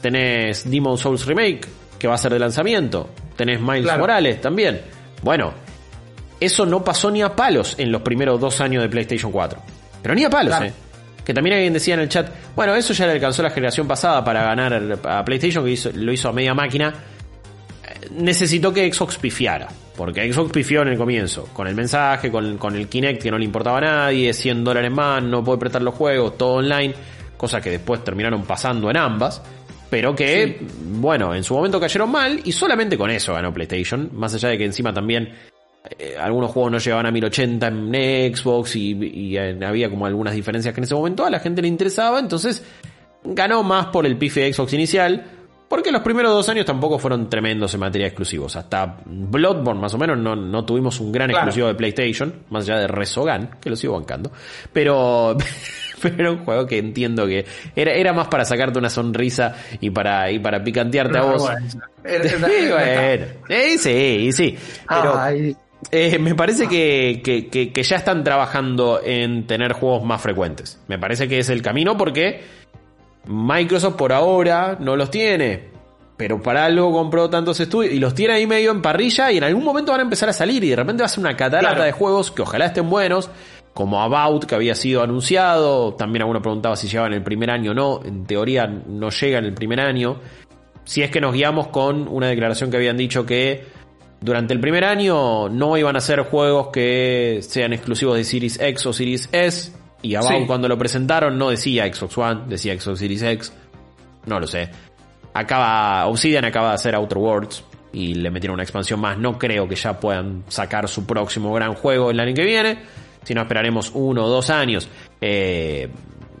Tenés 0.00 0.68
Demon 0.68 0.98
Souls 0.98 1.24
Remake, 1.26 1.60
que 1.98 2.08
va 2.08 2.14
a 2.14 2.18
ser 2.18 2.32
de 2.32 2.38
lanzamiento. 2.38 3.10
Tenés 3.36 3.60
Miles 3.60 3.82
Claro. 3.84 4.00
Morales 4.00 4.40
también. 4.40 4.80
Bueno, 5.22 5.52
eso 6.44 6.66
no 6.66 6.84
pasó 6.84 7.10
ni 7.10 7.22
a 7.22 7.34
palos 7.34 7.74
en 7.78 7.90
los 7.92 8.02
primeros 8.02 8.40
dos 8.40 8.60
años 8.60 8.82
de 8.82 8.88
PlayStation 8.88 9.30
4. 9.32 9.60
Pero 10.02 10.14
ni 10.14 10.24
a 10.24 10.30
palos, 10.30 10.50
Claro. 10.56 10.66
eh. 10.66 10.72
Que 11.24 11.32
también 11.32 11.54
alguien 11.56 11.72
decía 11.72 11.94
en 11.94 12.00
el 12.00 12.08
chat, 12.10 12.28
bueno, 12.54 12.74
eso 12.74 12.92
ya 12.92 13.06
le 13.06 13.12
alcanzó 13.12 13.42
la 13.42 13.50
generación 13.50 13.88
pasada 13.88 14.22
para 14.22 14.42
ganar 14.44 14.98
a 15.04 15.24
PlayStation, 15.24 15.64
que 15.64 15.70
hizo- 15.70 15.90
lo 15.94 16.12
hizo 16.12 16.28
a 16.28 16.32
media 16.32 16.52
máquina. 16.52 16.92
Eh, 17.86 18.08
Necesitó 18.12 18.72
que 18.72 18.92
Xbox 18.92 19.16
pifiara. 19.18 19.68
Porque 19.96 20.30
Xbox 20.32 20.50
pifió 20.52 20.82
en 20.82 20.88
el 20.88 20.98
comienzo. 20.98 21.48
Con 21.52 21.66
el 21.68 21.74
mensaje, 21.74 22.30
con, 22.30 22.58
con 22.58 22.74
el 22.76 22.88
Kinect 22.88 23.22
que 23.22 23.30
no 23.30 23.38
le 23.38 23.44
importaba 23.44 23.78
a 23.78 23.80
nadie, 23.80 24.32
100 24.34 24.64
dólares 24.64 24.90
más, 24.90 25.22
no 25.22 25.42
puede 25.44 25.58
prestar 25.58 25.82
los 25.82 25.94
juegos, 25.94 26.36
todo 26.36 26.54
online. 26.54 26.94
Cosas 27.36 27.62
que 27.62 27.70
después 27.70 28.02
terminaron 28.04 28.42
pasando 28.42 28.90
en 28.90 28.96
ambas. 28.96 29.40
Pero 29.88 30.14
que, 30.14 30.60
bueno, 30.96 31.34
en 31.34 31.44
su 31.44 31.54
momento 31.54 31.78
cayeron 31.78 32.10
mal 32.10 32.40
y 32.44 32.50
solamente 32.52 32.98
con 32.98 33.10
eso 33.10 33.32
ganó 33.32 33.54
PlayStation. 33.54 34.10
Más 34.14 34.34
allá 34.34 34.48
de 34.48 34.58
que 34.58 34.64
encima 34.64 34.92
también 34.92 35.32
eh, 35.98 36.16
algunos 36.18 36.50
juegos 36.50 36.72
no 36.72 36.78
llegaban 36.78 37.06
a 37.06 37.10
1080 37.10 37.66
en 37.66 38.34
Xbox 38.34 38.76
y, 38.76 38.92
y, 38.92 39.36
había 39.36 39.90
como 39.90 40.06
algunas 40.06 40.34
diferencias 40.34 40.72
que 40.74 40.80
en 40.80 40.84
ese 40.84 40.94
momento 40.94 41.24
a 41.24 41.30
la 41.30 41.40
gente 41.40 41.60
le 41.60 41.68
interesaba. 41.68 42.18
Entonces 42.18 42.64
ganó 43.22 43.62
más 43.62 43.86
por 43.86 44.06
el 44.06 44.16
pife 44.16 44.40
de 44.40 44.52
Xbox 44.52 44.72
inicial. 44.72 45.24
Porque 45.66 45.90
los 45.90 46.02
primeros 46.02 46.32
dos 46.32 46.48
años 46.50 46.66
tampoco 46.66 46.98
fueron 46.98 47.28
tremendos 47.28 47.72
en 47.74 47.80
materia 47.80 48.04
de 48.04 48.08
exclusivos. 48.08 48.54
Hasta 48.54 48.98
Bloodborne, 49.06 49.80
más 49.80 49.92
o 49.94 49.98
menos, 49.98 50.16
no, 50.18 50.36
no 50.36 50.64
tuvimos 50.64 51.00
un 51.00 51.10
gran 51.10 51.28
Claro. 51.30 51.46
exclusivo 51.46 51.66
de 51.66 51.74
PlayStation, 51.74 52.32
más 52.50 52.64
allá 52.64 52.80
de 52.80 52.86
Resogan, 52.86 53.56
que 53.60 53.70
lo 53.70 53.76
sigo 53.76 53.94
bancando. 53.94 54.30
Pero, 54.72 55.36
pero 56.02 56.14
era 56.16 56.30
un 56.30 56.44
juego 56.44 56.66
que 56.66 56.78
entiendo 56.78 57.26
que 57.26 57.44
era, 57.74 57.92
era 57.92 58.12
más 58.12 58.28
para 58.28 58.44
sacarte 58.44 58.78
una 58.78 58.90
sonrisa 58.90 59.56
y 59.80 59.90
para, 59.90 60.30
y 60.30 60.38
para 60.38 60.62
picantearte 60.62 61.18
a 61.18 61.24
Una 61.24 61.32
vos. 61.32 61.50
Sí, 62.04 62.68
bueno. 62.70 63.26
Eh, 63.48 63.78
sí, 63.78 64.30
sí. 64.32 64.56
Pero 64.86 65.18
Ay, 65.18 65.56
eh, 65.90 66.18
me 66.18 66.34
parece 66.34 66.66
que, 66.68 67.20
que- 67.24 67.48
que- 67.48 67.72
que 67.72 67.82
ya 67.82 67.96
están 67.96 68.24
trabajando 68.24 69.00
en 69.04 69.46
tener 69.46 69.72
juegos 69.72 70.04
más 70.04 70.20
frecuentes. 70.20 70.80
Me 70.88 70.98
parece 70.98 71.28
que 71.28 71.38
es 71.38 71.48
el 71.50 71.62
camino 71.62 71.96
porque 71.96 72.42
Microsoft 73.26 73.94
por 73.94 74.12
ahora 74.12 74.76
no 74.80 74.96
los 74.96 75.10
tiene. 75.10 75.72
Pero 76.16 76.40
para 76.40 76.64
algo 76.64 76.92
compró 76.92 77.28
tantos 77.28 77.58
estudios 77.58 77.92
y 77.92 77.98
los 77.98 78.14
tiene 78.14 78.34
ahí 78.34 78.46
medio 78.46 78.70
en 78.70 78.80
parrilla 78.82 79.32
y 79.32 79.38
en 79.38 79.44
algún 79.44 79.64
momento 79.64 79.90
van 79.90 80.00
a 80.00 80.04
empezar 80.04 80.28
a 80.28 80.32
salir 80.32 80.62
y 80.62 80.68
de 80.70 80.76
repente 80.76 81.02
va 81.02 81.06
a 81.06 81.08
ser 81.08 81.20
una 81.20 81.36
catarata 81.36 81.70
Claro. 81.74 81.84
de 81.84 81.92
juegos 81.92 82.30
que 82.30 82.42
ojalá 82.42 82.66
estén 82.66 82.88
buenos, 82.88 83.30
como 83.72 84.00
About 84.00 84.44
que 84.44 84.54
había 84.54 84.76
sido 84.76 85.02
anunciado, 85.02 85.94
también 85.94 86.22
alguno 86.22 86.40
preguntaba 86.40 86.76
si 86.76 86.86
llegaba 86.86 87.08
en 87.08 87.14
el 87.14 87.22
primer 87.24 87.50
año 87.50 87.72
o 87.72 87.74
no, 87.74 88.00
en 88.04 88.26
teoría 88.26 88.66
no 88.68 89.10
llega 89.10 89.38
en 89.38 89.44
el 89.44 89.54
primer 89.54 89.80
año, 89.80 90.20
si 90.84 91.02
es 91.02 91.10
que 91.10 91.20
nos 91.20 91.32
guiamos 91.34 91.66
con 91.68 92.06
una 92.06 92.28
declaración 92.28 92.70
que 92.70 92.76
habían 92.76 92.96
dicho 92.96 93.26
que 93.26 93.64
durante 94.24 94.54
el 94.54 94.60
primer 94.60 94.84
año 94.86 95.50
no 95.50 95.76
iban 95.76 95.96
a 95.96 96.00
ser 96.00 96.20
juegos 96.22 96.68
que 96.68 97.40
sean 97.42 97.74
exclusivos 97.74 98.16
de 98.16 98.24
Series 98.24 98.58
X 98.58 98.86
o 98.86 98.92
Series 98.94 99.28
S. 99.32 99.70
Y 100.00 100.16
Sí. 100.16 100.44
cuando 100.46 100.66
lo 100.66 100.78
presentaron 100.78 101.36
no 101.36 101.50
decía 101.50 101.92
Xbox 101.92 102.16
One, 102.16 102.40
decía 102.46 102.78
Xbox 102.80 102.98
Series 103.00 103.22
X. 103.22 103.52
No 104.24 104.40
lo 104.40 104.46
sé. 104.46 104.70
Acaba, 105.34 106.06
Obsidian 106.06 106.46
acaba 106.46 106.70
de 106.70 106.74
hacer 106.76 106.94
Outer 106.94 107.18
Worlds 107.18 107.64
y 107.92 108.14
le 108.14 108.30
metieron 108.30 108.54
una 108.54 108.62
expansión 108.62 108.98
más. 108.98 109.18
No 109.18 109.38
creo 109.38 109.68
que 109.68 109.76
ya 109.76 110.00
puedan 110.00 110.44
sacar 110.48 110.88
su 110.88 111.04
próximo 111.04 111.52
gran 111.52 111.74
juego 111.74 112.10
el 112.10 112.18
año 112.18 112.32
que 112.32 112.44
viene. 112.44 112.78
Si 113.24 113.34
no 113.34 113.42
esperaremos 113.42 113.90
uno 113.94 114.24
o 114.24 114.28
dos 114.30 114.48
años. 114.48 114.88
Eh, 115.20 115.90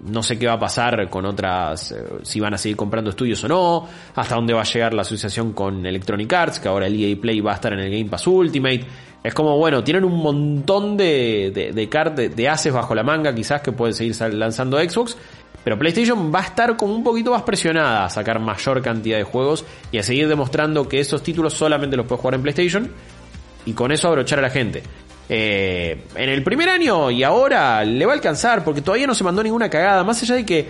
no 0.04 0.22
sé 0.22 0.38
qué 0.38 0.46
va 0.46 0.54
a 0.54 0.58
pasar 0.58 1.08
con 1.08 1.24
otras, 1.24 1.92
eh, 1.92 2.04
si 2.22 2.40
van 2.40 2.54
a 2.54 2.58
seguir 2.58 2.76
comprando 2.76 3.10
estudios 3.10 3.42
o 3.44 3.48
no, 3.48 3.88
hasta 4.14 4.34
dónde 4.34 4.52
va 4.52 4.60
a 4.60 4.64
llegar 4.64 4.94
la 4.94 5.02
asociación 5.02 5.52
con 5.52 5.84
Electronic 5.84 6.32
Arts, 6.32 6.60
que 6.60 6.68
ahora 6.68 6.86
el 6.86 7.02
EA 7.02 7.16
Play 7.20 7.40
va 7.40 7.52
a 7.52 7.54
estar 7.54 7.72
en 7.72 7.80
el 7.80 7.90
Game 7.90 8.10
Pass 8.10 8.26
Ultimate. 8.26 8.84
Es 9.22 9.32
como, 9.32 9.56
bueno, 9.56 9.82
tienen 9.82 10.04
un 10.04 10.18
montón 10.22 10.98
de, 10.98 11.50
de, 11.54 11.72
de, 11.72 12.28
de, 12.28 12.48
haces 12.48 12.72
bajo 12.72 12.94
la 12.94 13.02
manga, 13.02 13.34
quizás 13.34 13.62
que 13.62 13.72
pueden 13.72 13.94
seguir 13.94 14.14
lanzando 14.34 14.78
Xbox, 14.78 15.16
pero 15.64 15.78
PlayStation 15.78 16.30
va 16.32 16.40
a 16.40 16.44
estar 16.44 16.76
como 16.76 16.94
un 16.94 17.02
poquito 17.02 17.30
más 17.30 17.42
presionada 17.42 18.04
a 18.04 18.10
sacar 18.10 18.38
mayor 18.38 18.82
cantidad 18.82 19.16
de 19.16 19.24
juegos 19.24 19.64
y 19.90 19.96
a 19.96 20.02
seguir 20.02 20.28
demostrando 20.28 20.86
que 20.86 21.00
esos 21.00 21.22
títulos 21.22 21.54
solamente 21.54 21.96
los 21.96 22.04
puedes 22.04 22.20
jugar 22.20 22.34
en 22.34 22.42
PlayStation 22.42 22.90
y 23.64 23.72
con 23.72 23.90
eso 23.90 24.08
abrochar 24.08 24.40
a 24.40 24.42
la 24.42 24.50
gente. 24.50 24.82
Eh, 25.28 26.02
en 26.14 26.28
el 26.28 26.42
primer 26.42 26.68
año 26.68 27.10
y 27.10 27.22
ahora 27.22 27.82
le 27.84 28.04
va 28.04 28.12
a 28.12 28.14
alcanzar 28.14 28.62
porque 28.62 28.82
todavía 28.82 29.06
no 29.06 29.14
se 29.14 29.24
mandó 29.24 29.42
ninguna 29.42 29.70
cagada, 29.70 30.04
más 30.04 30.22
allá 30.22 30.34
de 30.34 30.44
que 30.44 30.68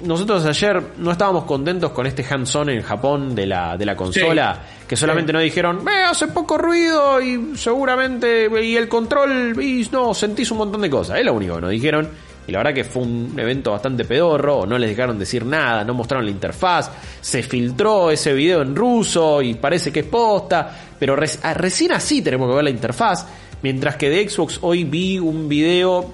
nosotros 0.00 0.44
ayer 0.44 0.82
no 0.98 1.12
estábamos 1.12 1.44
contentos 1.44 1.92
con 1.92 2.06
este 2.06 2.24
hands-on 2.28 2.70
en 2.70 2.82
Japón 2.82 3.34
de 3.34 3.46
la, 3.46 3.76
de 3.76 3.86
la 3.86 3.96
consola, 3.96 4.60
que 4.86 4.96
solamente 4.96 5.32
nos 5.32 5.42
dijeron, 5.42 5.86
eh, 5.88 6.04
hace 6.08 6.28
poco 6.28 6.58
ruido 6.58 7.20
y 7.20 7.56
seguramente, 7.56 8.48
y 8.62 8.76
el 8.76 8.88
control, 8.88 9.62
y 9.62 9.88
no, 9.92 10.12
sentís 10.12 10.50
un 10.50 10.58
montón 10.58 10.80
de 10.80 10.90
cosas, 10.90 11.18
es 11.18 11.24
lo 11.24 11.32
único 11.32 11.54
que 11.56 11.60
nos 11.60 11.70
dijeron. 11.70 12.08
Y 12.46 12.52
la 12.52 12.58
verdad 12.58 12.74
que 12.74 12.84
fue 12.84 13.02
un 13.02 13.32
evento 13.38 13.70
bastante 13.70 14.04
pedorro, 14.04 14.66
no 14.66 14.76
les 14.76 14.90
dejaron 14.90 15.18
decir 15.18 15.46
nada, 15.46 15.82
no 15.82 15.94
mostraron 15.94 16.26
la 16.26 16.30
interfaz, 16.30 16.90
se 17.18 17.42
filtró 17.42 18.10
ese 18.10 18.34
video 18.34 18.60
en 18.60 18.76
ruso 18.76 19.40
y 19.40 19.54
parece 19.54 19.90
que 19.90 20.00
es 20.00 20.06
posta, 20.06 20.70
pero 20.98 21.16
ah, 21.42 21.54
recién 21.54 21.92
así 21.92 22.20
tenemos 22.20 22.50
que 22.50 22.56
ver 22.56 22.64
la 22.64 22.70
interfaz. 22.70 23.26
Mientras 23.64 23.96
que 23.96 24.10
de 24.10 24.28
Xbox 24.28 24.58
hoy 24.60 24.84
vi 24.84 25.18
un 25.18 25.48
video 25.48 26.04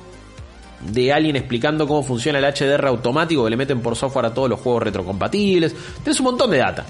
de 0.89 1.13
alguien 1.13 1.35
explicando 1.35 1.85
cómo 1.89 2.05
funciona 2.05 2.39
el 2.39 2.45
HDR 2.45 2.87
automático 2.87 3.43
que 3.43 3.51
le 3.51 3.57
meten 3.57 3.81
por 3.81 3.97
software 3.97 4.27
a 4.27 4.33
todos 4.33 4.49
los 4.49 4.61
juegos 4.61 4.85
retrocompatibles. 4.85 5.75
Tienes 6.05 6.21
un 6.21 6.27
montón 6.27 6.49
de 6.53 6.59
data. 6.59 6.87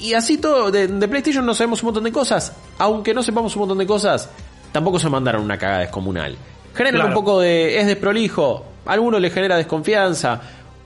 Y 0.00 0.12
así 0.12 0.36
todo, 0.36 0.70
de, 0.70 0.86
de 0.86 1.08
PlayStation 1.08 1.46
no 1.46 1.54
sabemos 1.54 1.82
un 1.82 1.86
montón 1.86 2.04
de 2.04 2.12
cosas. 2.12 2.52
Aunque 2.76 3.14
no 3.14 3.22
sepamos 3.22 3.56
un 3.56 3.60
montón 3.60 3.78
de 3.78 3.86
cosas, 3.86 4.28
tampoco 4.70 4.98
se 4.98 5.08
mandaron 5.08 5.42
una 5.44 5.56
cagada 5.56 5.80
descomunal. 5.80 6.36
Generan 6.74 6.96
Claro. 7.00 7.08
un 7.08 7.14
poco 7.14 7.40
de. 7.40 7.80
es 7.80 7.86
desprolijo. 7.86 8.66
A 8.84 8.92
algunos 8.92 9.18
les 9.18 9.32
genera 9.32 9.56
desconfianza. 9.56 10.42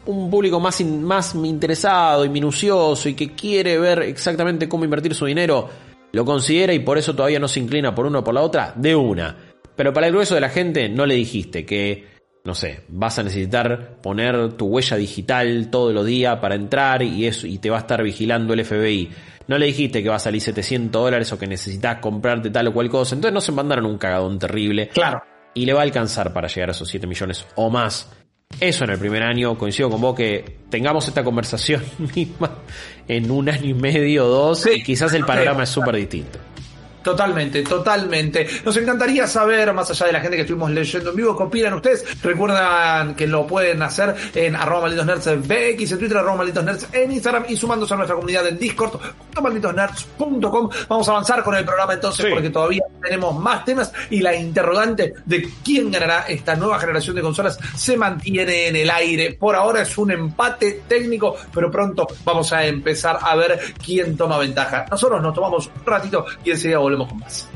Un 0.07 0.31
público 0.31 0.61
más, 0.61 0.81
in- 0.81 1.03
más 1.03 1.35
interesado 1.35 2.25
y 2.25 2.29
minucioso 2.29 3.09
y 3.09 3.15
que 3.15 3.33
quiere 3.35 3.77
ver 3.79 4.03
exactamente 4.03 4.69
cómo 4.69 4.85
invertir 4.85 5.15
su 5.17 5.25
dinero, 5.27 5.69
lo 6.15 6.25
considera 6.25 6.73
y 6.73 6.79
por 6.79 6.97
eso 6.97 7.15
todavía 7.15 7.39
no 7.41 7.49
se 7.49 7.61
inclina 7.61 7.95
por 7.95 8.07
uno 8.07 8.21
o 8.21 8.25
por 8.25 8.35
la 8.35 8.43
otra, 8.43 8.73
de 8.77 8.95
una. 8.95 9.37
Pero 9.77 9.93
para 9.93 10.07
el 10.07 10.13
grueso 10.13 10.35
de 10.35 10.41
la 10.41 10.49
gente 10.49 10.89
no 10.89 11.05
le 11.07 11.15
dijiste 11.17 11.67
que, 11.67 12.07
no 12.45 12.55
sé, 12.55 12.85
vas 12.89 13.19
a 13.19 13.25
necesitar 13.25 13.97
poner 14.01 14.53
tu 14.53 14.67
huella 14.67 14.97
digital 14.97 15.69
todos 15.71 15.93
los 15.93 16.07
días 16.07 16.39
para 16.39 16.55
entrar 16.55 17.03
y, 17.03 17.27
eso, 17.27 17.47
y 17.47 17.59
te 17.59 17.71
va 17.71 17.79
a 17.79 17.81
estar 17.81 18.03
vigilando 18.03 18.55
el 18.55 18.65
FBI. 18.65 19.11
No 19.49 19.59
le 19.59 19.67
dijiste 19.67 20.03
que 20.03 20.09
va 20.09 20.17
a 20.17 20.21
salir 20.21 20.41
700 20.41 21.03
dólares 21.03 21.33
o 21.33 21.39
que 21.39 21.47
necesitas 21.47 21.99
comprarte 21.99 22.51
tal 22.51 22.69
o 22.69 22.73
cual 22.73 22.89
cosa. 22.89 23.15
Entonces 23.15 23.35
no 23.35 23.41
se 23.41 23.53
mandaron 23.53 23.85
un 23.87 23.99
cagadón 23.99 24.39
terrible 24.39 24.89
Claro. 24.89 25.23
y 25.53 25.67
le 25.67 25.73
va 25.73 25.81
a 25.81 25.83
alcanzar 25.83 26.33
para 26.33 26.49
llegar 26.49 26.69
a 26.69 26.73
esos 26.73 26.89
7 26.89 27.07
millones 27.07 27.45
o 27.57 27.69
más. 27.69 28.11
Eso 28.61 28.85
en 28.85 28.91
el 28.91 28.99
primer 28.99 29.23
año, 29.23 29.59
coincido 29.59 29.91
con 29.91 30.01
vos 30.01 30.15
que 30.15 30.59
tengamos 30.71 31.07
esta 31.09 31.25
conversación 31.25 31.83
misma 32.17 32.59
en 33.09 33.31
un 33.31 33.49
año 33.49 33.71
y 33.71 33.75
medio 33.75 34.27
o 34.27 34.29
dos 34.29 34.61
Sí. 34.63 34.71
y 34.77 34.83
quizás 34.83 35.13
el 35.15 35.25
panorama 35.25 35.65
es 35.65 35.71
súper 35.71 35.97
distinto. 35.97 36.39
Totalmente, 37.05 37.63
totalmente. 37.63 38.49
Nos 38.65 38.77
encantaría 38.79 39.27
saber, 39.27 39.73
más 39.75 39.91
allá 39.91 40.07
de 40.07 40.13
la 40.13 40.21
gente 40.21 40.37
que 40.37 40.43
estuvimos 40.43 40.71
leyendo 40.71 41.11
en 41.11 41.17
vivo, 41.17 41.37
qué 41.37 41.43
opinan 41.45 41.75
ustedes. 41.75 42.05
Recuerdan 42.23 43.15
que 43.15 43.27
lo 43.27 43.47
pueden 43.47 43.83
hacer 43.83 44.15
en 44.35 44.57
arroba 44.57 44.83
malditos 44.83 45.07
nerds 45.07 45.27
en 45.27 45.43
VX, 45.43 45.93
en 45.93 45.99
Twitter, 45.99 46.17
arroba 46.17 46.37
malditos 46.37 46.65
nerds 46.65 46.89
en 46.93 47.13
Instagram 47.13 47.45
y 47.49 47.57
sumándose 47.57 47.93
a 47.95 47.99
nuestra 47.99 48.17
comunidad 48.17 48.47
en 48.49 48.59
Discord, 48.59 48.99
malditosnerds.com. 49.41 50.71
Vamos 50.89 51.09
a 51.09 51.11
avanzar 51.13 51.43
con 51.45 51.55
el 51.55 51.65
programa 51.65 51.93
entonces 51.95 52.25
Sí. 52.25 52.31
porque 52.33 52.51
todavía 52.51 52.83
tenemos 53.03 53.39
más 53.39 53.65
temas 53.65 53.93
y 54.11 54.21
la 54.21 54.35
interrogante 54.35 55.13
de 55.27 55.49
quién 55.65 55.91
ganará 55.91 56.25
esta 56.29 56.55
nueva 56.57 56.79
generación 56.79 57.17
de 57.17 57.23
consolas 57.23 57.59
se 57.77 57.97
mantiene 57.97 58.69
en 58.69 58.77
el 58.77 58.91
aire. 58.91 59.35
Por 59.39 59.55
ahora 59.57 59.83
es 59.83 59.99
un 59.99 60.11
empate 60.11 60.83
técnico, 60.89 61.37
pero 61.53 61.71
pronto 61.71 62.07
vamos 62.25 62.53
a 62.53 62.65
empezar 62.65 63.19
a 63.21 63.35
ver 63.37 63.61
quién 63.85 64.17
toma 64.17 64.39
ventaja. 64.39 64.87
Nosotros 64.91 65.21
nos 65.23 65.35
tomamos 65.35 65.67
un 65.67 65.85
ratito 65.85 66.25
y 66.45 66.53
enseguida 66.53 66.79
volvemos 66.95 67.09
con 67.09 67.19
más. 67.19 67.49